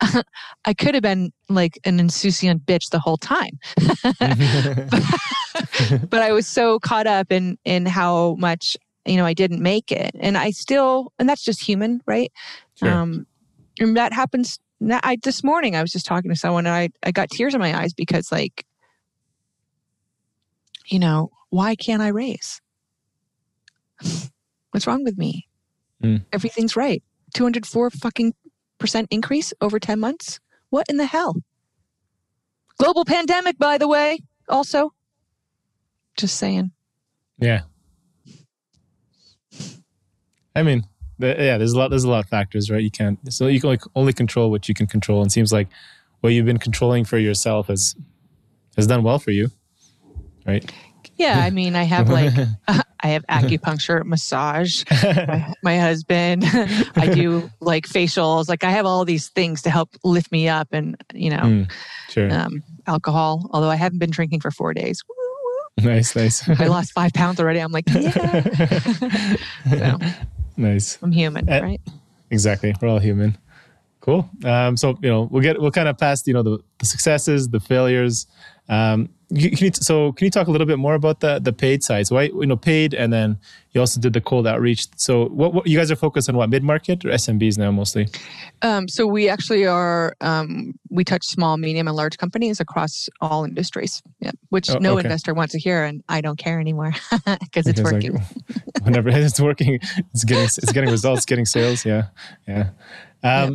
[0.64, 3.58] I could have been like an insouciant bitch the whole time.
[4.18, 9.62] but, but I was so caught up in in how much, you know, I didn't
[9.62, 10.12] make it.
[10.20, 12.32] And I still and that's just human, right?
[12.76, 12.90] Sure.
[12.90, 13.26] Um
[13.78, 14.58] and that happens
[14.90, 17.60] I this morning I was just talking to someone and I, I got tears in
[17.60, 18.64] my eyes because like
[20.86, 22.60] you know, why can't I raise?
[24.70, 25.48] What's wrong with me?
[26.02, 26.24] Mm.
[26.32, 27.02] Everything's right.
[27.34, 28.34] 204 fucking
[28.78, 30.40] percent increase over 10 months?
[30.70, 31.36] What in the hell?
[32.78, 34.94] Global pandemic, by the way, also.
[36.16, 36.70] Just saying.
[37.38, 37.62] Yeah.
[40.54, 40.86] I mean,
[41.18, 41.90] yeah, there's a lot.
[41.90, 42.82] There's a lot of factors, right?
[42.82, 43.18] You can't.
[43.32, 45.68] So you can only control what you can control, and seems like
[46.20, 47.94] what you've been controlling for yourself has
[48.76, 49.50] has done well for you
[50.46, 50.72] right?
[51.20, 52.32] Yeah, I mean, I have like
[53.02, 56.44] I have acupuncture, massage, my, my husband.
[56.96, 58.48] I do like facials.
[58.48, 61.72] Like I have all these things to help lift me up, and you know, mm,
[62.08, 62.32] sure.
[62.32, 63.50] um, alcohol.
[63.52, 65.02] Although I haven't been drinking for four days.
[65.78, 66.48] Nice, nice.
[66.48, 67.60] I lost five pounds already.
[67.60, 69.36] I'm like, yeah.
[69.70, 69.98] so,
[70.56, 70.98] nice.
[71.00, 71.80] I'm human, uh, right?
[72.30, 72.74] Exactly.
[72.80, 73.38] We're all human.
[74.00, 74.28] Cool.
[74.44, 77.48] Um, so you know, we'll get we'll kind of past you know the, the successes,
[77.48, 78.26] the failures.
[78.68, 81.84] Um, can you, so can you talk a little bit more about the the paid
[81.84, 82.06] side?
[82.06, 83.38] So I you know paid, and then
[83.72, 84.88] you also did the cold outreach.
[84.96, 86.36] So what, what you guys are focused on?
[86.36, 88.08] What mid market or SMBs now mostly?
[88.62, 93.44] Um, so we actually are um, we touch small, medium, and large companies across all
[93.44, 94.02] industries.
[94.18, 95.06] Yeah, which oh, no okay.
[95.06, 96.92] investor wants to hear, and I don't care anymore
[97.40, 98.14] because it's working.
[98.14, 98.24] Like,
[98.82, 99.78] whenever it's working,
[100.12, 101.84] it's getting it's getting results, getting sales.
[101.84, 102.06] Yeah,
[102.48, 102.60] yeah.
[102.60, 102.68] Um,
[103.22, 103.46] yeah.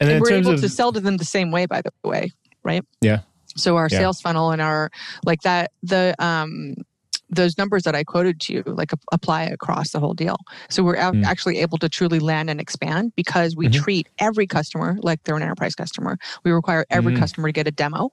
[0.00, 2.32] And, and we're able of, to sell to them the same way, by the way,
[2.62, 2.82] right?
[3.02, 3.20] Yeah.
[3.56, 3.98] So our yeah.
[3.98, 4.90] sales funnel and our
[5.24, 6.74] like that the um
[7.32, 10.36] those numbers that I quoted to you like apply across the whole deal.
[10.68, 11.24] So we're mm.
[11.24, 13.82] actually able to truly land and expand because we mm-hmm.
[13.82, 16.18] treat every customer like they're an enterprise customer.
[16.44, 17.18] We require every mm.
[17.18, 18.10] customer to get a demo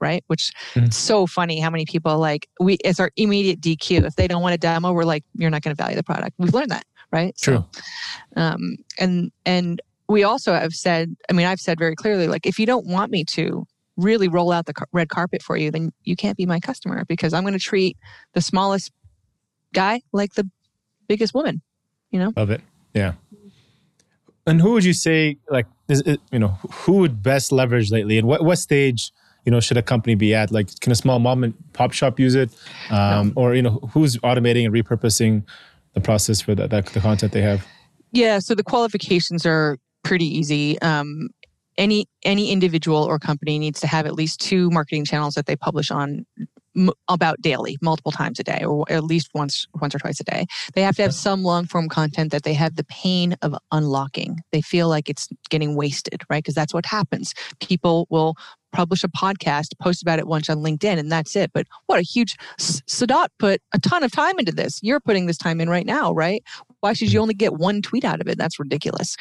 [0.00, 0.22] right?
[0.26, 0.92] Which mm.
[0.92, 4.04] so funny how many people like we it's our immediate DQ.
[4.04, 6.34] If they don't want a demo, we're like, you're not going to value the product.
[6.38, 7.34] We've learned that, right?
[7.40, 7.64] True.
[7.72, 12.44] So, um, and and we also have said, I mean, I've said very clearly, like
[12.44, 15.92] if you don't want me to, really roll out the red carpet for you, then
[16.02, 17.96] you can't be my customer because I'm going to treat
[18.32, 18.92] the smallest
[19.72, 20.48] guy like the
[21.08, 21.62] biggest woman,
[22.10, 22.32] you know?
[22.36, 22.60] Love it.
[22.92, 23.12] Yeah.
[24.46, 28.18] And who would you say, like, is it, you know, who would best leverage lately
[28.18, 29.12] and what, what stage,
[29.44, 30.50] you know, should a company be at?
[30.50, 32.50] Like, can a small mom and pop shop use it?
[32.90, 33.32] Um, no.
[33.36, 35.44] Or, you know, who's automating and repurposing
[35.92, 37.66] the process for that, that the content they have?
[38.12, 38.38] Yeah.
[38.38, 40.80] So the qualifications are pretty easy.
[40.82, 41.30] Um,
[41.78, 45.56] any any individual or company needs to have at least two marketing channels that they
[45.56, 46.24] publish on
[46.76, 50.24] m- about daily multiple times a day or at least once once or twice a
[50.24, 50.46] day.
[50.74, 54.40] They have to have some long form content that they have the pain of unlocking.
[54.52, 56.42] They feel like it's getting wasted right?
[56.42, 57.34] Because that's what happens.
[57.60, 58.34] People will
[58.72, 61.50] publish a podcast post about it once on linkedin and that's it.
[61.54, 64.80] But what a huge sadat put a ton of time into this.
[64.82, 66.42] You're putting this time in right now right
[66.84, 68.36] Why should you only get one tweet out of it?
[68.36, 69.16] That's ridiculous.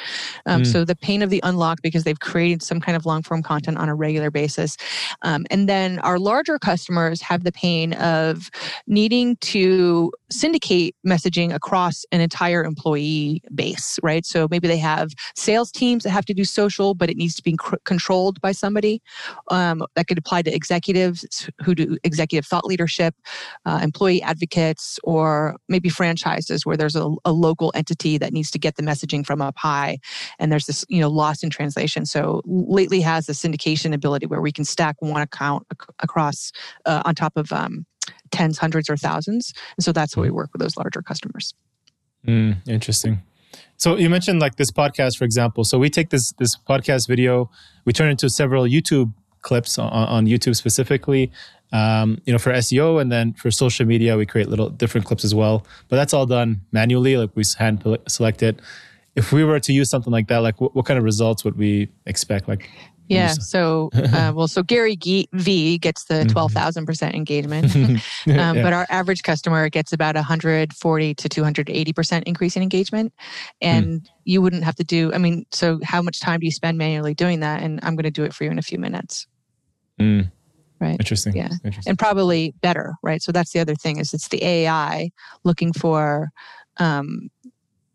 [0.46, 0.68] Um, mm.
[0.68, 3.78] So the pain of the unlock because they've created some kind of long form content
[3.78, 4.76] on a regular basis.
[5.22, 8.52] Um, and then our larger customers have the pain of
[8.86, 14.26] needing to syndicate messaging across an entire employee base, right?
[14.26, 17.44] So maybe they have sales teams that have to do social, but it needs to
[17.44, 19.02] be cr- controlled by somebody.
[19.52, 23.16] Um, that could apply to executives who do executive thought leadership,
[23.66, 28.58] uh, employee advocates, or maybe franchises where there's a, a local entity that needs to
[28.58, 30.00] get the messaging from up high,
[30.40, 32.06] and there's this you know lost in translation.
[32.06, 36.52] So lately has a syndication ability where we can stack one account ac- across
[36.86, 37.86] uh, on top of um,
[38.32, 39.54] tens, hundreds, or thousands.
[39.78, 40.40] And so that's how we mm.
[40.40, 41.54] work with those larger customers.
[42.28, 43.22] Mm, interesting.
[43.78, 45.64] So you mentioned like this podcast, for example.
[45.64, 47.52] So we take this this podcast video,
[47.86, 51.32] we turn it into several YouTube clips on, on YouTube specifically,
[51.74, 55.26] um, you know, for SEO, and then for social media, we create little different clips
[55.26, 55.66] as well.
[55.90, 57.18] But that's all done manually.
[57.18, 58.62] Like we hand select it.
[59.16, 61.58] If we were to use something like that, like what, what kind of results would
[61.58, 62.48] we expect?
[62.48, 62.70] Like
[63.08, 63.34] yeah.
[63.34, 64.98] So, uh, well, so Gary
[65.34, 67.16] Vee gets the 12,000% mm-hmm.
[67.16, 68.54] engagement, um, yeah.
[68.54, 73.14] but our average customer gets about 140 to 280% increase in engagement.
[73.62, 74.08] And mm.
[74.26, 77.14] you wouldn't have to do, I mean, so how much time do you spend manually
[77.14, 77.62] doing that?
[77.62, 79.28] And I'm going to do it for you in a few minutes.
[80.00, 80.32] Mm.
[80.84, 81.00] Right.
[81.00, 81.34] Interesting.
[81.34, 81.50] Yeah.
[81.64, 81.92] Interesting.
[81.92, 82.96] And probably better.
[83.02, 83.22] Right.
[83.22, 85.12] So that's the other thing is it's the AI
[85.46, 86.30] looking for
[86.76, 87.30] um,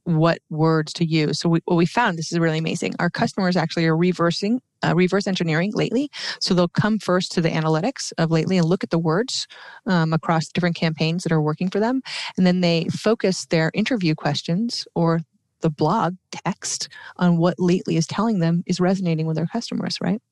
[0.04, 1.38] what words to use.
[1.38, 2.94] So we, what we found, this is really amazing.
[2.98, 6.10] Our customers actually are reversing, uh, reverse engineering lately.
[6.40, 9.46] So they'll come first to the analytics of lately and look at the words
[9.84, 12.00] um, across different campaigns that are working for them,
[12.38, 15.20] and then they focus their interview questions or
[15.60, 19.98] the blog text on what lately is telling them is resonating with their customers.
[20.00, 20.22] Right.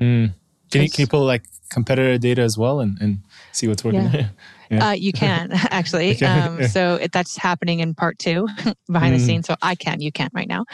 [0.00, 0.34] Mm.
[0.70, 3.18] Can you, can you pull like competitor data as well and, and
[3.52, 4.10] see what's working?
[4.12, 4.28] Yeah.
[4.70, 4.88] yeah.
[4.88, 6.12] Uh, you can actually.
[6.12, 6.26] Okay.
[6.26, 8.46] Um, so it, that's happening in part two
[8.90, 9.18] behind mm.
[9.18, 9.46] the scenes.
[9.46, 10.64] So I can, you can't right now.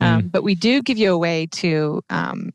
[0.00, 0.32] Um, mm.
[0.32, 2.02] But we do give you a way to.
[2.10, 2.50] Um,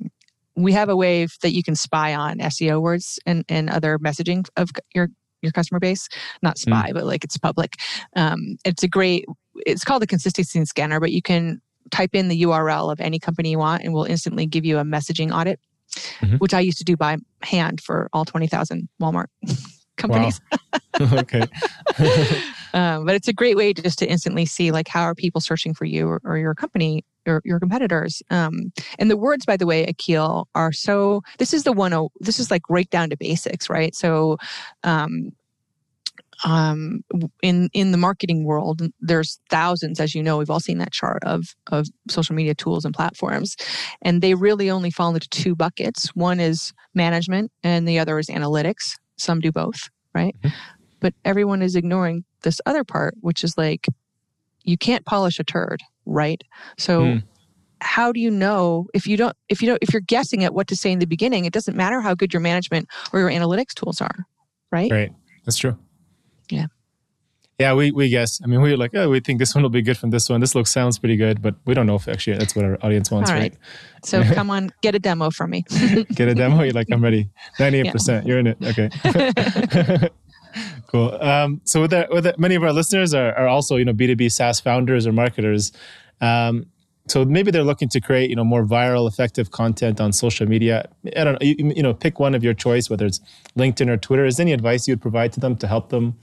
[0.55, 4.45] we have a way that you can spy on SEO words and, and other messaging
[4.57, 5.07] of your
[5.41, 6.09] your customer base.
[6.41, 6.59] Not mm.
[6.59, 6.93] spy, mm.
[6.93, 7.75] but like it's public.
[8.15, 9.25] Um, it's a great.
[9.65, 13.51] It's called the consistency scanner, but you can type in the URL of any company
[13.51, 15.59] you want, and we'll instantly give you a messaging audit
[16.21, 16.37] mm-hmm.
[16.37, 19.27] which I used to do by hand for all 20,000 Walmart
[19.97, 20.41] companies.
[21.01, 21.43] Okay.
[22.73, 25.39] um, but it's a great way to just to instantly see like how are people
[25.39, 28.21] searching for you or, or your company or your competitors.
[28.29, 31.21] Um, and the words, by the way, Akil, are so.
[31.37, 31.93] This is the one.
[31.93, 33.95] Oh, this is like right down to basics, right?
[33.95, 34.37] So,
[34.83, 35.31] um,
[36.43, 37.03] um,
[37.41, 41.23] in in the marketing world, there's thousands, as you know, we've all seen that chart
[41.23, 43.55] of of social media tools and platforms,
[44.01, 46.15] and they really only fall into two buckets.
[46.15, 48.95] One is management, and the other is analytics.
[49.17, 50.35] Some do both, right?
[50.43, 50.55] Mm-hmm.
[51.01, 53.87] But everyone is ignoring this other part, which is like
[54.63, 56.41] you can't polish a turd, right?
[56.77, 57.01] So.
[57.01, 57.23] Mm.
[57.81, 60.67] How do you know if you don't if you don't if you're guessing at what
[60.67, 61.45] to say in the beginning?
[61.45, 64.25] It doesn't matter how good your management or your analytics tools are,
[64.69, 64.91] right?
[64.91, 65.11] Right.
[65.45, 65.77] That's true.
[66.51, 66.67] Yeah.
[67.59, 68.39] Yeah, we, we guess.
[68.41, 70.29] I mean, we are like, oh, we think this one will be good from this
[70.29, 70.39] one.
[70.39, 73.11] This looks sounds pretty good, but we don't know if actually that's what our audience
[73.11, 73.51] wants, All right?
[73.51, 74.05] right?
[74.05, 75.63] So come on, get a demo from me.
[76.13, 76.63] get a demo.
[76.63, 77.29] You're like, I'm ready.
[77.57, 77.93] 98%.
[78.09, 78.21] Yeah.
[78.25, 78.57] You're in it.
[78.63, 80.09] Okay.
[80.87, 81.21] cool.
[81.21, 83.93] Um, so with that, with that, many of our listeners are, are also, you know,
[83.93, 85.73] B2B SaaS founders or marketers.
[86.21, 86.67] Um,
[87.07, 90.87] so maybe they're looking to create, you know, more viral, effective content on social media.
[91.17, 93.19] I don't know, you, you know, pick one of your choice, whether it's
[93.57, 94.25] LinkedIn or Twitter.
[94.25, 96.15] Is any advice you would provide to them to help them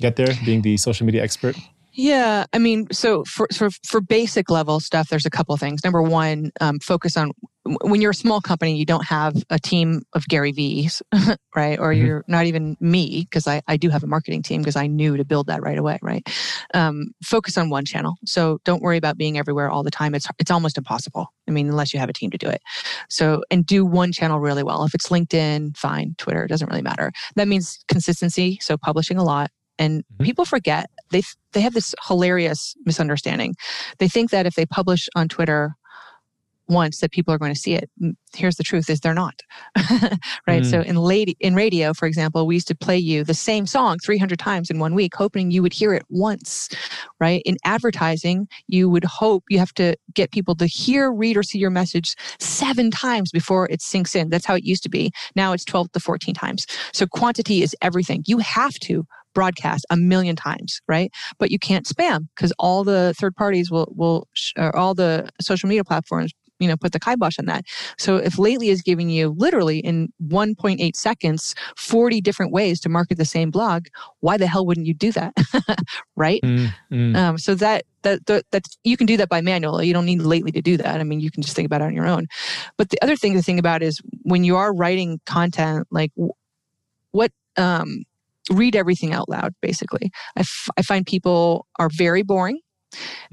[0.00, 1.56] get there, being the social media expert?
[1.96, 5.82] Yeah, I mean, so for for for basic level stuff, there's a couple things.
[5.82, 7.32] Number one, um, focus on
[7.64, 11.00] when you're a small company, you don't have a team of Gary Vee's,
[11.56, 11.78] right?
[11.78, 12.06] Or mm-hmm.
[12.06, 15.16] you're not even me because I I do have a marketing team because I knew
[15.16, 16.22] to build that right away, right?
[16.74, 18.16] Um, focus on one channel.
[18.26, 20.14] So don't worry about being everywhere all the time.
[20.14, 21.32] It's it's almost impossible.
[21.48, 22.60] I mean, unless you have a team to do it.
[23.08, 24.84] So and do one channel really well.
[24.84, 26.14] If it's LinkedIn, fine.
[26.18, 27.10] Twitter it doesn't really matter.
[27.36, 28.58] That means consistency.
[28.60, 30.24] So publishing a lot and mm-hmm.
[30.24, 33.54] people forget they they have this hilarious misunderstanding.
[33.98, 35.76] They think that if they publish on Twitter
[36.68, 37.90] once that people are going to see it.
[38.34, 39.40] Here's the truth is they're not.
[40.46, 40.62] right?
[40.62, 40.70] Mm.
[40.70, 43.98] So in lady in radio, for example, we used to play you the same song
[43.98, 46.68] 300 times in one week hoping you would hear it once,
[47.20, 47.42] right?
[47.44, 51.58] In advertising, you would hope you have to get people to hear, read or see
[51.58, 54.28] your message 7 times before it sinks in.
[54.28, 55.12] That's how it used to be.
[55.34, 56.66] Now it's 12 to 14 times.
[56.92, 58.24] So quantity is everything.
[58.26, 61.12] You have to broadcast a million times, right?
[61.38, 65.68] But you can't spam because all the third parties will will or all the social
[65.68, 67.64] media platforms you know put the kibosh on that.
[67.98, 73.18] So if lately is giving you literally in 1.8 seconds 40 different ways to market
[73.18, 73.88] the same blog
[74.20, 75.34] why the hell wouldn't you do that?
[76.16, 76.40] Right?
[76.42, 77.16] Mm, mm.
[77.16, 79.82] um, so that that that that's, you can do that by manual.
[79.82, 80.98] You don't need lately to do that.
[80.98, 82.26] I mean you can just think about it on your own.
[82.78, 86.12] But the other thing to think about is when you are writing content like
[87.10, 88.04] what um,
[88.50, 90.10] read everything out loud basically.
[90.36, 92.60] I, f- I find people are very boring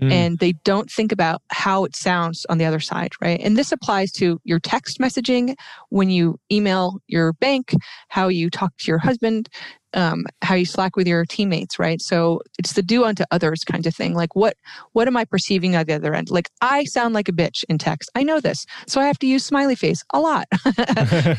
[0.01, 0.11] Mm.
[0.11, 3.39] and they don't think about how it sounds on the other side, right?
[3.41, 5.55] And this applies to your text messaging,
[5.89, 7.73] when you email your bank,
[8.09, 9.49] how you talk to your husband,
[9.93, 12.01] um, how you slack with your teammates, right?
[12.01, 14.15] So it's the do unto others kind of thing.
[14.15, 14.55] Like what
[14.93, 16.31] what am I perceiving at the other end?
[16.31, 18.09] Like I sound like a bitch in text.
[18.15, 20.47] I know this, so I have to use smiley face a lot,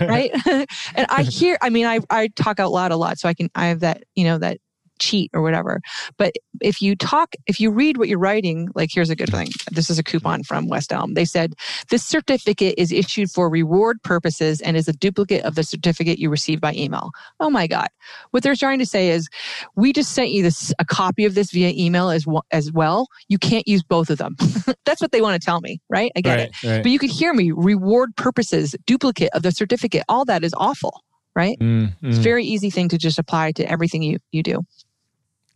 [0.00, 0.30] right?
[0.46, 1.58] and I hear.
[1.62, 4.04] I mean, I I talk out loud a lot, so I can I have that
[4.14, 4.58] you know that
[5.04, 5.80] cheat or whatever.
[6.16, 9.48] But if you talk, if you read what you're writing, like here's a good thing.
[9.70, 11.14] This is a coupon from West Elm.
[11.14, 11.54] They said
[11.90, 16.30] this certificate is issued for reward purposes and is a duplicate of the certificate you
[16.30, 17.10] received by email.
[17.40, 17.88] Oh my God.
[18.30, 19.28] What they're trying to say is
[19.76, 23.08] we just sent you this a copy of this via email as well as well.
[23.28, 24.36] You can't use both of them.
[24.84, 26.10] That's what they want to tell me, right?
[26.16, 26.68] I get right, it.
[26.68, 26.82] right.
[26.82, 30.04] But you could hear me, reward purposes, duplicate of the certificate.
[30.08, 31.02] All that is awful,
[31.34, 31.58] right?
[31.60, 32.24] Mm, It's a mm.
[32.24, 34.62] very easy thing to just apply to everything you you do.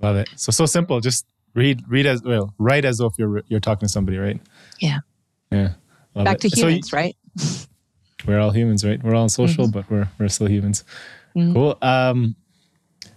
[0.01, 0.29] Love it.
[0.37, 1.01] So so simple.
[1.01, 2.55] Just read read as well.
[2.59, 4.41] Write as if you're you're talking to somebody, right?
[4.81, 4.99] Yeah.
[5.51, 5.73] Yeah.
[6.15, 6.51] Love Back it.
[6.51, 7.17] to So you- humans, right?
[8.27, 9.03] we're all humans, right?
[9.03, 10.85] We're all social, but we're we're still humans.
[11.37, 11.53] Mhm.
[11.55, 11.79] Cool.
[11.83, 12.37] Um,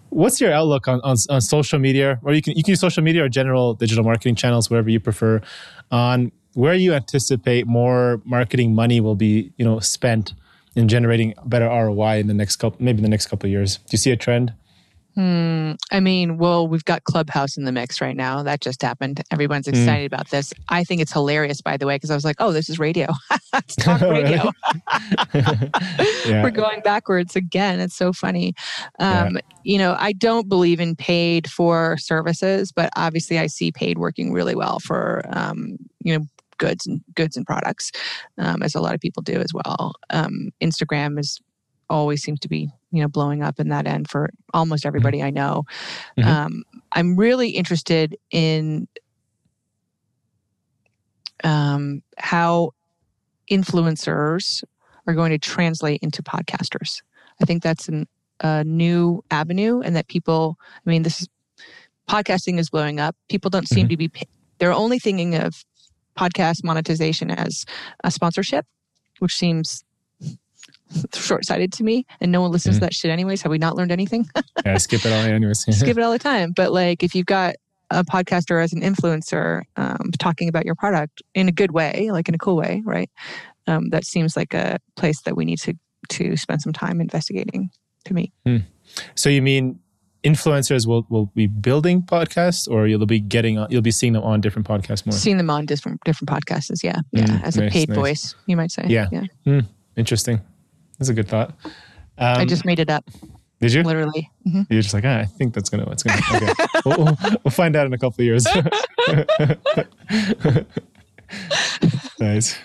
[0.10, 2.20] what's your outlook on, on on social media?
[2.24, 5.00] Or you can you can use social media or general digital marketing channels, wherever you
[5.00, 5.42] prefer.
[5.92, 10.34] On where you anticipate more marketing money will be, you know, spent
[10.76, 13.78] in generating better ROI in the next couple, maybe in the next couple of years.
[13.78, 14.54] Do you see a trend?
[15.16, 15.74] Hmm.
[15.92, 18.44] I mean, well, we've got Clubhouse in the mix right now.
[18.44, 19.22] That just happened.
[19.32, 19.72] Everyone's Mm.
[19.72, 20.54] excited about this.
[20.70, 23.08] I think it's hilarious, by the way, because I was like, oh, this is radio.
[23.54, 24.52] it's talk radio.
[26.26, 26.44] yeah.
[26.44, 27.80] We're going backwards again.
[27.80, 28.54] It's so funny.
[29.00, 33.98] Um, You know, I don't believe in paid for services, but obviously I see paid
[34.00, 36.26] working really well for, um, you know,
[36.58, 37.92] goods and goods and products,
[38.38, 39.94] um, as a lot of people do as well.
[40.10, 41.40] Um, Instagram is
[41.92, 45.30] always seems to be, you know, blowing up in that end for almost everybody I
[45.30, 45.66] know.
[46.18, 46.26] Mhm.
[46.26, 48.88] Um, I'm really interested in
[51.44, 52.72] um, how
[53.50, 54.64] influencers
[55.08, 57.02] are going to translate into podcasters.
[57.42, 58.08] I think that's an,
[58.40, 60.58] a new avenue, and that people.
[60.86, 61.28] I mean, this is
[62.08, 63.16] podcasting is blowing up.
[63.30, 64.12] People don't seem to be.
[64.60, 65.66] They're only thinking of
[66.18, 67.66] podcast monetization as
[68.04, 68.66] a sponsorship,
[69.20, 69.84] which seems
[71.14, 72.06] short-sighted to me.
[72.20, 72.80] And no one listens Mhm.
[72.80, 73.42] to that shit anyways.
[73.44, 74.28] Have we not learned anything?
[74.66, 75.60] yeah, skip it all anyways.
[75.62, 76.52] skip it all the time.
[76.56, 77.56] But like, if you've got
[77.90, 82.30] a podcaster as an influencer um, talking about your product in a good way, like
[82.30, 83.10] in a cool way, right?
[83.68, 85.74] Um, that seems like a place that we need to
[86.10, 87.70] to spend some time investigating.
[88.06, 88.32] To me,
[89.14, 89.80] So you mean
[90.24, 94.24] influencers will will be building podcasts, or you'll be getting on, you'll be seeing them
[94.24, 95.14] on different podcasts more?
[95.14, 97.96] seeing them on different different podcasts yeah, yeah, Mm, as a paid nice.
[97.96, 98.86] voice, you might say.
[98.88, 99.10] Yeah.
[99.46, 99.62] yeah.
[99.96, 100.42] Interesting.
[101.02, 101.50] That's a good thought.
[102.20, 103.04] Um, I just made it up,
[103.60, 103.82] did you?
[103.82, 104.30] literally.
[104.48, 104.68] Mhm.
[104.70, 105.90] You're just like, ah, I think that's gonna.
[105.90, 106.22] It's gonna.
[106.36, 106.54] Okay,
[106.86, 108.46] we'll, we'll, we'll find out in a couple of years.
[112.20, 112.56] nice.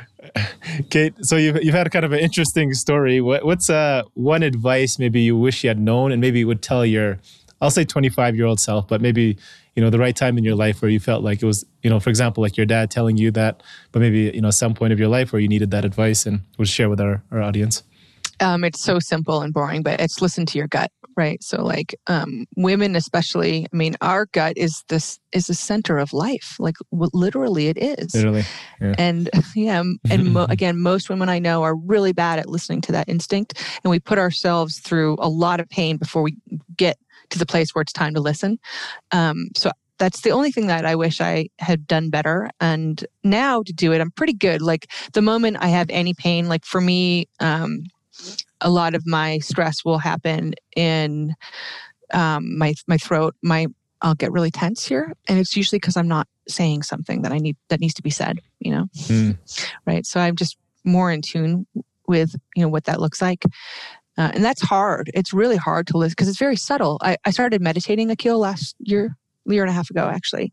[0.90, 3.20] Kate, so you've you've had kind of an interesting story.
[3.20, 6.86] What, what's uh one advice maybe you wish you had known, and maybe would tell
[6.86, 7.18] your,
[7.60, 9.36] I'll say 25 year old self, but maybe
[9.78, 11.88] you know the right time in your life where you felt like it was, you
[11.88, 13.62] know, for example, like your dad telling you that,
[13.92, 16.40] but maybe you know some point of your life where you needed that advice, and
[16.58, 17.84] would share with our our audience.
[18.40, 21.40] Um, it's so simple and boring, but it's listen to your gut, right?
[21.44, 23.68] So, like um, women, especially.
[23.72, 26.56] I mean, our gut is this is the center of life.
[26.58, 28.12] Like w- literally, it is.
[28.16, 28.42] Literally,
[28.80, 28.96] yeah.
[28.98, 32.92] And yeah, and mo- again, most women I know are really bad at listening to
[32.92, 36.36] that instinct, and we put ourselves through a lot of pain before we
[36.76, 36.98] get
[37.30, 38.58] to the place where it's time to listen.
[39.12, 42.50] Um, so that's the only thing that I wish I had done better.
[42.60, 44.62] And now to do it, I'm pretty good.
[44.62, 47.82] Like the moment I have any pain, like for me, um,
[48.60, 51.34] a lot of my stress will happen in
[52.12, 53.34] um, my my throat.
[53.42, 53.66] My
[54.00, 57.38] I'll get really tense here, and it's usually because I'm not saying something that I
[57.38, 58.38] need that needs to be said.
[58.60, 59.36] You know, Mm.
[59.86, 60.06] right?
[60.06, 61.66] So I'm just more in tune
[62.06, 63.44] with you know what that looks like.
[64.18, 65.10] Uh, and that's hard.
[65.14, 66.98] It's really hard to listen because it's very subtle.
[67.02, 70.52] I, I started meditating Akil last year, year and a half ago, actually.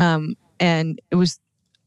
[0.00, 1.40] Um, and it was,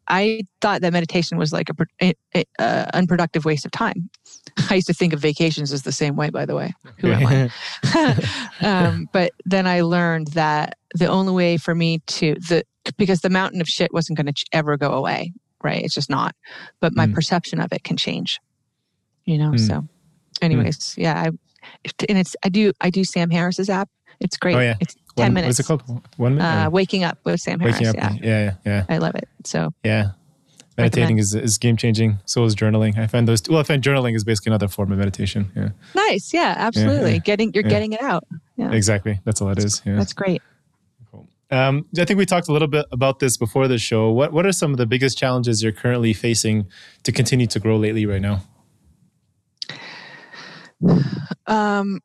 [0.10, 4.10] I thought that meditation was like a, a, a, unproductive waste of time.
[4.70, 6.74] I used to think of vacations as the same way, by the way.
[7.00, 7.50] Who am
[7.84, 8.20] I?
[8.62, 12.64] um, but then I learned that the only way for me to the
[12.98, 15.84] because the mountain of shit wasn't going to ever go away, right?
[15.84, 16.36] It's just not.
[16.82, 17.14] But my Mm.
[17.14, 18.40] perception of it can change.
[19.26, 19.52] You know.
[19.52, 19.60] Mm.
[19.60, 19.88] So,
[20.42, 21.20] anyways, yeah.
[21.22, 21.26] I
[22.08, 23.90] and it's I do I do Sam Harris's app.
[24.20, 24.56] It's great.
[24.56, 24.76] Oh, yeah.
[24.80, 25.60] It's ten One- minutes.
[25.60, 26.04] What's it called?
[26.18, 26.66] One minute.
[26.68, 27.80] Uh, waking up with Sam Harris.
[27.80, 28.12] waking up.
[28.14, 29.28] Yeah, Yeah, yeah, yeah, I love it.
[29.44, 30.12] So yeah.
[30.78, 32.20] Meditating is, is game changing.
[32.26, 32.98] So is journaling.
[32.98, 33.42] I find those.
[33.48, 35.50] Well, I find journaling is basically another form of meditation.
[35.56, 36.34] Yeah, nice.
[36.34, 37.14] Yeah, absolutely.
[37.14, 37.18] yeah.
[37.20, 37.70] Getting you're Yeah.
[37.70, 38.26] getting it out.
[38.58, 39.22] Yeah, exactly.
[39.24, 39.82] That's all it is.
[39.86, 39.96] Yeah.
[39.96, 40.42] that's great.
[41.12, 41.30] Cool.
[41.50, 44.12] Um, I think we talked a little bit about this before the show.
[44.12, 46.68] What What are some of the biggest challenges you're currently facing
[47.04, 48.42] to continue to grow lately right now?
[51.48, 52.02] Um,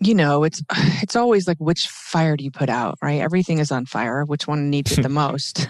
[0.00, 0.62] you know, it's
[1.02, 3.20] it's always like which fire do you put out, right?
[3.20, 4.24] Everything is on fire.
[4.24, 5.66] Which one needs it the most?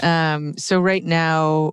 [0.02, 1.72] um, so right now,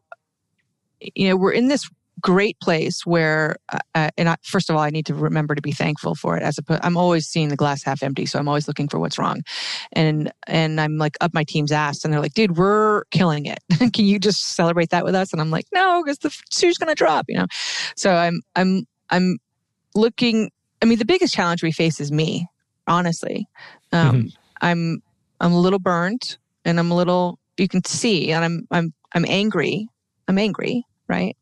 [1.16, 1.90] you know, we're in this
[2.22, 5.62] great place where, uh, uh, and I, first of all, I need to remember to
[5.62, 6.44] be thankful for it.
[6.44, 9.18] As a, I'm always seeing the glass half empty, so I'm always looking for what's
[9.18, 9.42] wrong,
[9.94, 13.60] and and I'm like up my team's ass, and they're like, "Dude, we're killing it.
[13.94, 16.96] Can you just celebrate that with us?" And I'm like, "No, because the shoe's gonna
[16.96, 17.48] drop," you know.
[17.96, 19.38] So I'm I'm I'm
[19.96, 20.52] looking.
[20.82, 22.48] I mean, the biggest challenge we face is me,
[22.88, 23.48] honestly.
[23.92, 25.02] Um, I'm
[25.40, 27.40] I'm a little burned, and I'm a little.
[27.58, 29.88] You can see, and I'm I'm I'm angry.
[30.28, 31.38] I'm angry, right?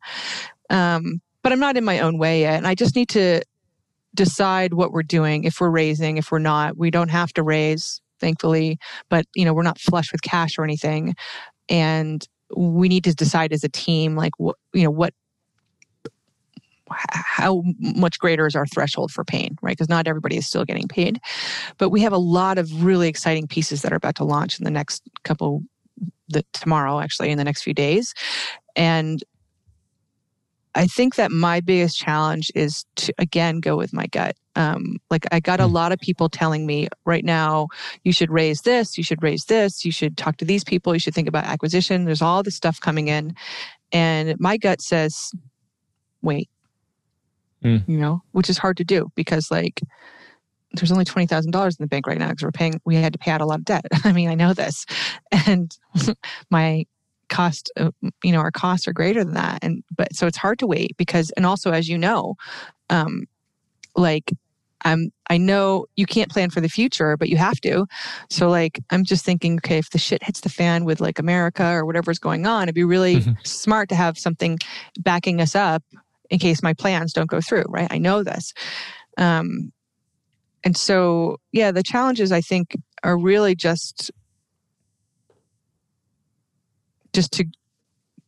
[0.70, 3.42] Um, but I'm not in my own way yet, and I just need to
[4.14, 5.44] decide what we're doing.
[5.44, 8.80] If we're raising, if we're not, we don't have to raise, thankfully.
[9.10, 11.16] But you know, we're not flush with cash or anything,
[11.70, 15.14] and we need to decide as a team, like what you know, what
[16.90, 19.76] how much greater is our threshold for pain, right?
[19.76, 21.20] Because not everybody is still getting paid.
[21.78, 24.66] But we have a lot of really exciting pieces that are about to launch in
[24.66, 25.64] the next couple,
[26.30, 28.14] the, tomorrow actually, in the next few days.
[28.76, 29.24] And
[30.76, 34.36] I think that my biggest challenge is to, again, go with my gut.
[34.56, 35.72] Um, like, I got a Mm.
[35.74, 37.68] lot of people telling me right now,
[38.04, 41.00] you should raise this, you should raise this, you should talk to these people, you
[41.00, 42.06] should think about acquisition.
[42.06, 43.34] There's all this stuff coming in.
[43.92, 45.32] And my gut says,
[46.22, 46.50] wait,
[47.64, 47.88] Mm.
[47.88, 49.82] you know, which is hard to do because like
[50.74, 52.80] there's only twenty thousand dollars in the bank right now because we're paying.
[52.86, 53.86] We had to pay out a lot of debt.
[54.04, 54.86] I mean, I know this,
[55.48, 55.76] and
[56.52, 56.86] my
[57.30, 57.92] cost, uh,
[58.24, 59.60] you know, our costs are greater than that.
[59.62, 62.36] And but so it's hard to wait because, and also as you know,
[62.90, 63.26] um,
[63.96, 64.32] like
[64.84, 67.88] I'm, I know you can't plan for the future, but you have to.
[68.30, 71.66] So like I'm just thinking, okay, if the shit hits the fan with like America
[71.66, 73.48] or whatever's going on, it'd be really Mhm.
[73.48, 74.60] smart to have something
[75.00, 75.84] backing us up
[76.30, 77.88] in case my plans don't go through, right?
[77.92, 78.54] I know this.
[79.18, 79.72] Um,
[80.64, 84.12] and so, yeah, the challenges I think are really just
[87.16, 87.46] just to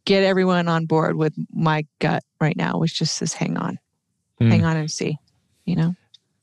[0.05, 3.77] get everyone on board with my gut right now, which just says, hang on,
[4.41, 4.49] Mm.
[4.49, 5.17] hang on and see,
[5.65, 5.95] you know?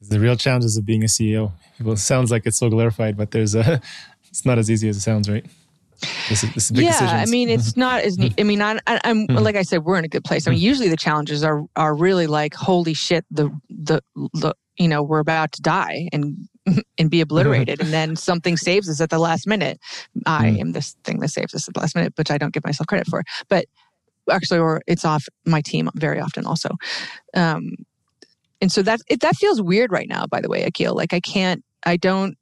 [0.03, 1.53] The real challenges of being a CEO.
[1.81, 3.81] Well, it sounds like it's so glorified, but there's a.
[4.35, 5.47] It's not as easy as it sounds, right?
[6.29, 7.23] This is, this is big yeah, decisions.
[7.23, 8.19] I mean, it's not as.
[8.37, 9.41] I mean, I, I'm Mhm.
[9.45, 10.49] like I said, we're in a good place.
[10.49, 14.03] I mean, usually the challenges are are really like, holy shit, the the
[14.43, 16.49] the you know, we're about to die and
[16.99, 19.79] and be obliterated, and then something saves us at the last minute.
[20.27, 20.61] I Mm.
[20.61, 22.87] am this thing that saves us at the last minute, which I don't give myself
[22.87, 23.67] credit for, but
[24.31, 26.71] actually, or it's off my team very often also.
[27.35, 27.73] Um,
[28.61, 30.25] and so that it, that feels weird right now.
[30.27, 32.37] By the way, Akil, like I can't, I don't.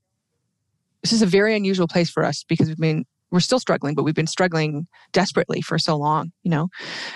[1.02, 4.02] This is a very unusual place for us because we've been we're still struggling, but
[4.04, 6.68] we've been struggling desperately for so long, you know.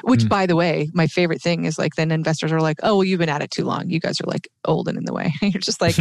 [0.03, 0.29] Which, Mm.
[0.31, 3.21] by the way, my favorite thing is like then investors are like, "Oh, well, you've
[3.21, 3.91] been at it too long.
[3.91, 5.95] You guys are like old and in the way." You're just like,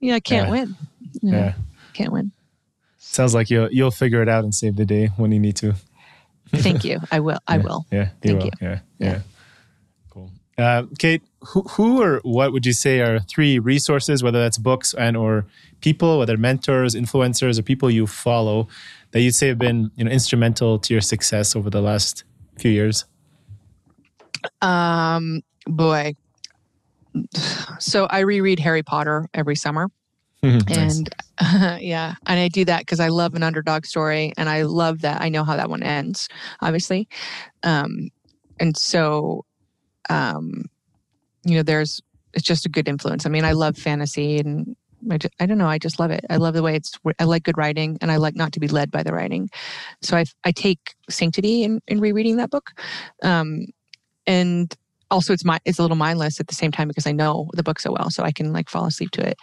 [0.00, 0.50] "Yeah, I can't Yeah.
[0.52, 0.76] win.
[1.22, 1.54] You know, yeah.
[1.92, 2.32] can't win."
[2.98, 5.74] Sounds like you'll you'll figure it out and save the day when you need to.
[6.54, 7.00] Thank you.
[7.10, 7.38] I will.
[7.46, 7.86] I Yeah, will.
[7.90, 8.44] Yeah, you Thank will.
[8.46, 8.50] you.
[8.60, 9.06] Yeah, Yeah.
[9.12, 9.20] yeah.
[10.10, 10.30] Cool.
[10.58, 14.92] Uh, Kate, who, who or what would you say are three resources, whether that's books
[14.94, 15.46] and or
[15.80, 18.68] people, whether mentors, influencers, or people you follow,
[19.12, 22.24] that you'd say have been you know instrumental to your success over the last
[22.58, 23.04] few years?
[24.60, 26.14] Um, boy.
[27.78, 29.88] So I reread Harry Potter every summer.
[30.44, 30.98] Nice.
[30.98, 31.08] and
[31.80, 35.20] yeah and i do that because i love an underdog story and i love that
[35.20, 36.28] i know how that one ends
[36.60, 37.08] obviously.
[37.62, 38.10] Um
[38.58, 39.44] and so
[40.10, 40.64] um
[41.44, 42.00] you know there's
[42.34, 43.24] it's just a good influence.
[43.24, 44.74] I mean i love fantasy and
[45.10, 46.24] I, just, I don't know i just love it.
[46.28, 48.66] I love the way it's i like good writing and i like not to be
[48.68, 49.48] led by the writing.
[50.00, 52.72] So i i take sanctity in, in rereading that book.
[53.22, 53.66] Um
[54.26, 54.74] and
[55.12, 57.62] also it's my it's a little mindless at the same time because i know the
[57.62, 59.38] book so well so i can like fall asleep to it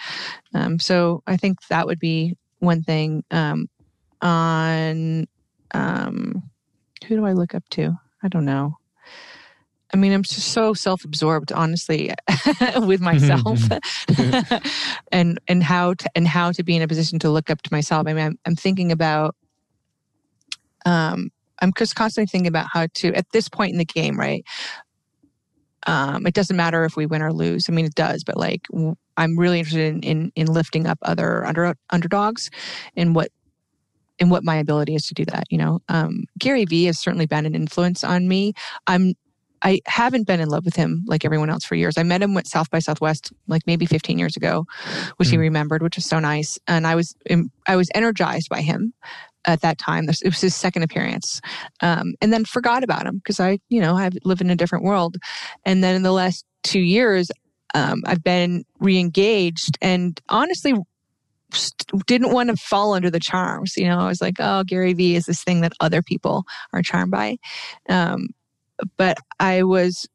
[0.53, 3.23] um, so I think that would be one thing.
[3.31, 3.69] Um,
[4.21, 5.27] on
[5.73, 6.43] um,
[7.07, 7.95] who do I look up to?
[8.23, 8.77] I don't know.
[9.93, 12.13] I mean, I'm just so self-absorbed, honestly,
[12.77, 13.59] with myself,
[15.11, 17.73] and and how to and how to be in a position to look up to
[17.73, 18.05] myself.
[18.07, 19.35] I mean, I'm, I'm thinking about
[20.85, 24.45] um, I'm just constantly thinking about how to, at this point in the game, right?
[25.87, 27.69] Um, it doesn't matter if we win or lose.
[27.69, 28.67] I mean, it does, but like,
[29.17, 32.49] I'm really interested in in, in lifting up other under, underdogs,
[32.95, 33.31] and what
[34.19, 35.45] and what my ability is to do that.
[35.49, 38.53] You know, um, Gary Vee has certainly been an influence on me.
[38.87, 39.13] I'm
[39.63, 41.97] I haven't been in love with him like everyone else for years.
[41.97, 44.65] I met him at South by Southwest like maybe 15 years ago,
[45.17, 45.31] which mm.
[45.31, 46.57] he remembered, which was so nice.
[46.67, 47.15] And I was
[47.67, 48.93] I was energized by him
[49.45, 50.07] at that time.
[50.09, 51.41] It was his second appearance,
[51.81, 54.83] um, and then forgot about him because I, you know, I live in a different
[54.83, 55.17] world.
[55.65, 57.31] And then in the last two years,
[57.73, 60.73] um, I've been re-engaged, and honestly,
[62.05, 63.75] didn't want to fall under the charms.
[63.77, 66.43] You know, I was like, oh, Gary Vee is this thing that other people
[66.73, 67.37] are charmed by.
[67.87, 68.29] Um,
[68.97, 70.07] but I was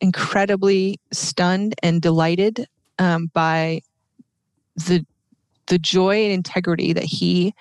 [0.00, 2.66] incredibly stunned and delighted
[2.98, 3.80] um, by
[4.76, 5.04] the
[5.66, 7.54] the joy and integrity that he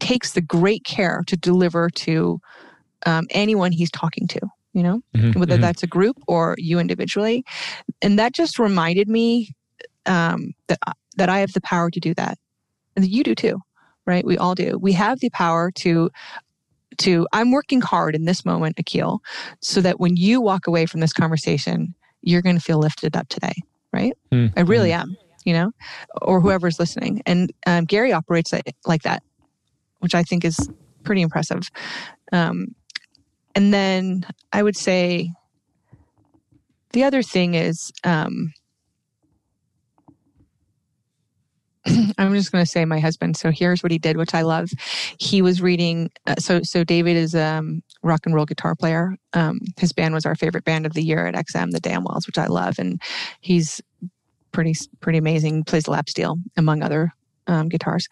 [0.00, 2.40] takes the great care to deliver to
[3.06, 4.40] um, anyone he's talking to
[4.72, 5.00] you know?
[5.14, 5.62] Mm-hmm, whether mm-hmm.
[5.62, 7.44] that's a group or you individually.
[8.02, 9.54] And that just reminded me
[10.04, 10.80] um, that
[11.16, 12.38] that i have the power to do that.
[12.96, 13.60] And you do too
[14.06, 14.24] right?
[14.24, 14.78] We all do.
[14.80, 16.10] We have the power to
[16.98, 19.20] to i'm working hard in this moment akil
[19.60, 23.28] so that when you walk away from this conversation you're going to feel lifted up
[23.28, 23.54] today
[23.92, 24.58] right mm-hmm.
[24.58, 25.70] i really am you know
[26.22, 28.52] or whoever's listening and um, gary operates
[28.86, 29.22] like that
[30.04, 30.70] which I think is
[31.02, 31.70] pretty impressive.
[32.30, 32.74] Um,
[33.54, 35.32] and then I would say
[36.92, 38.52] the other thing is um,
[42.18, 43.36] I'm just going to say my husband.
[43.36, 44.70] So here's what he did, which I love.
[45.18, 46.10] He was reading.
[46.26, 49.16] Uh, so so David is a um, rock and roll guitar player.
[49.32, 52.38] Um, his band was our favorite band of the year at XM, the Damnwells, which
[52.38, 53.00] I love, and
[53.40, 53.80] he's
[54.52, 55.64] pretty pretty amazing.
[55.64, 57.12] Plays lap steel among other
[57.46, 58.08] um, guitars.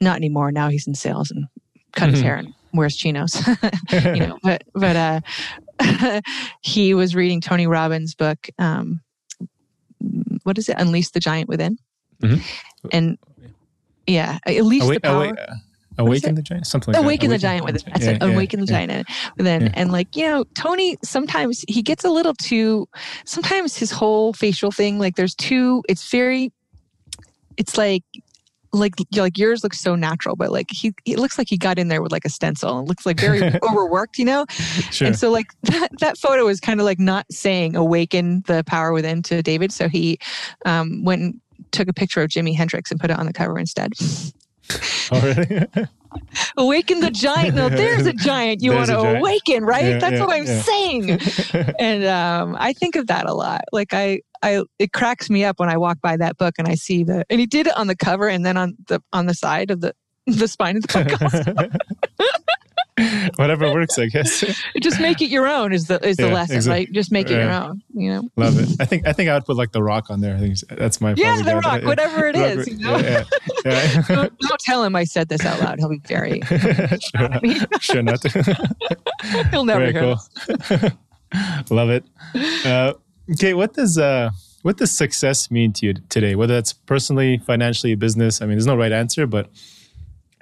[0.00, 0.52] Not anymore.
[0.52, 1.46] Now he's in sales and
[1.92, 2.26] cut his mm-hmm.
[2.26, 3.40] hair and wears chinos.
[3.92, 6.20] you know, but but uh,
[6.62, 8.48] he was reading Tony Robbins' book.
[8.58, 9.00] Um,
[10.44, 10.76] what is it?
[10.78, 11.78] Unleash the Giant Within.
[12.22, 12.88] Mm-hmm.
[12.92, 13.18] And
[14.06, 15.38] yeah, at least the power.
[15.38, 15.54] Uh,
[15.98, 17.36] awaken the giant, something like Awaken that.
[17.36, 17.92] the giant within.
[17.92, 18.22] That's yeah, it.
[18.22, 18.86] Awaken yeah, the yeah.
[18.86, 19.68] giant within.
[19.68, 22.88] And like you know, Tony sometimes he gets a little too.
[23.24, 25.82] Sometimes his whole facial thing, like there's two.
[25.88, 26.52] It's very.
[27.58, 28.04] It's like
[28.72, 31.88] like like yours looks so natural, but like he it looks like he got in
[31.88, 34.46] there with like a stencil and looks like very overworked, you know?
[34.90, 35.08] Sure.
[35.08, 38.92] And so like that, that photo is kind of like not saying awaken the power
[38.92, 39.72] within to David.
[39.72, 40.18] So he
[40.64, 41.40] um, went and
[41.72, 43.92] took a picture of Jimi Hendrix and put it on the cover instead.
[45.10, 45.66] Oh, really?
[46.56, 47.54] awaken the giant.
[47.54, 49.84] No, there's a giant you want to awaken, right?
[49.84, 50.62] Yeah, That's yeah, what I'm yeah.
[50.62, 51.74] saying.
[51.78, 53.62] and um, I think of that a lot.
[53.72, 56.74] Like I, I, it cracks me up when I walk by that book and I
[56.74, 59.34] see the, and he did it on the cover and then on the on the
[59.34, 59.94] side of the
[60.26, 61.72] the spine of the
[62.18, 62.28] book.
[63.36, 64.44] Whatever works, I guess.
[64.80, 66.80] Just make it your own is the is the lesson, exactly.
[66.80, 66.92] right?
[66.92, 67.82] Just make it your own.
[67.94, 68.28] You know.
[68.36, 68.68] Love it.
[68.80, 70.36] I think I think I would put like the rock on there.
[70.36, 72.68] I think that's my yeah, the rock, whatever it is.
[72.68, 72.98] You know?
[72.98, 73.24] yeah,
[73.64, 75.78] yeah, don't, don't, tell him I said this out loud.
[75.78, 76.98] He'll be very sure,
[77.80, 78.22] sure not.
[79.50, 80.16] He'll never very hear.
[80.76, 80.90] Cool.
[81.70, 82.04] Love it.
[82.66, 82.92] Uh,
[83.32, 84.30] okay, what does uh,
[84.60, 86.34] what does success mean to you today?
[86.34, 88.42] Whether that's personally, financially, business.
[88.42, 89.48] I mean, there's no right answer, but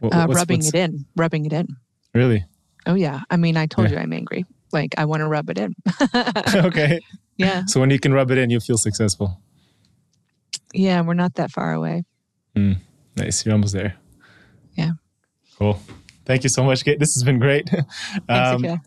[0.01, 1.69] what, uh, rubbing what's, it in, rubbing it in.
[2.15, 2.45] Really?
[2.87, 3.21] Oh yeah.
[3.31, 3.97] I mean, I told yeah.
[3.97, 4.45] you I'm angry.
[4.73, 5.75] Like I want to rub it in.
[6.55, 7.01] okay.
[7.37, 7.65] Yeah.
[7.67, 9.41] So when you can rub it in, you feel successful.
[10.73, 12.05] Yeah, we're not that far away.
[12.57, 12.77] Mm,
[13.17, 13.45] nice.
[13.45, 13.97] You're almost there.
[14.75, 14.93] Yeah.
[15.59, 15.81] Cool.
[16.25, 16.99] Thank you so much, Kate.
[16.99, 17.69] This has been great.
[18.29, 18.87] Um, Thanks,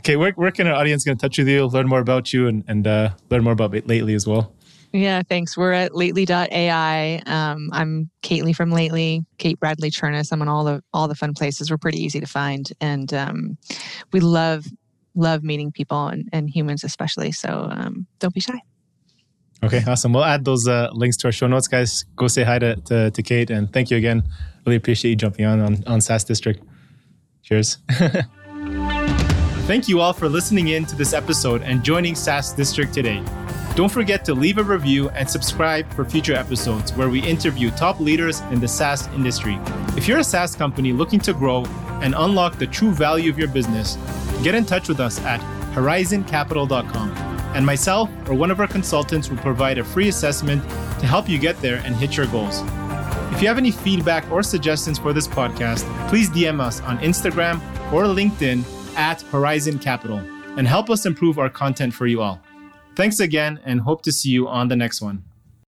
[0.00, 2.48] okay, where, where can our audience get in touch with you, learn more about you,
[2.48, 4.52] and, and uh, learn more about Lately as well?
[4.92, 5.56] Yeah, thanks.
[5.56, 7.22] We're at lately.ai.
[7.24, 10.32] Um, I'm Kate Lee from Lately, Kate Bradley Chernus.
[10.32, 11.70] I'm on all the all the fun places.
[11.70, 12.70] We're pretty easy to find.
[12.80, 13.56] And um,
[14.12, 14.66] we love
[15.14, 17.32] love meeting people and, and humans especially.
[17.32, 18.60] So um, don't be shy.
[19.64, 20.12] Okay, awesome.
[20.12, 22.04] We'll add those uh, links to our show notes, guys.
[22.16, 24.24] Go say hi to, to, to, Kate and thank you again.
[24.66, 26.62] Really appreciate you jumping on on, on SaaS District.
[27.42, 27.78] Cheers.
[29.66, 33.22] thank you all for listening in to this episode and joining SaaS District today.
[33.74, 38.00] Don't forget to leave a review and subscribe for future episodes where we interview top
[38.00, 39.58] leaders in the SaaS industry.
[39.96, 41.64] If you're a SaaS company looking to grow
[42.02, 43.96] and unlock the true value of your business,
[44.42, 45.40] get in touch with us at
[45.72, 47.12] horizoncapital.com.
[47.54, 50.62] And myself or one of our consultants will provide a free assessment
[51.00, 52.60] to help you get there and hit your goals.
[53.32, 57.56] If you have any feedback or suggestions for this podcast, please DM us on Instagram
[57.90, 58.64] or LinkedIn
[58.98, 60.18] at Horizon Capital
[60.58, 62.38] and help us improve our content for you all.
[62.94, 65.24] Thanks again and hope to see you on the next one.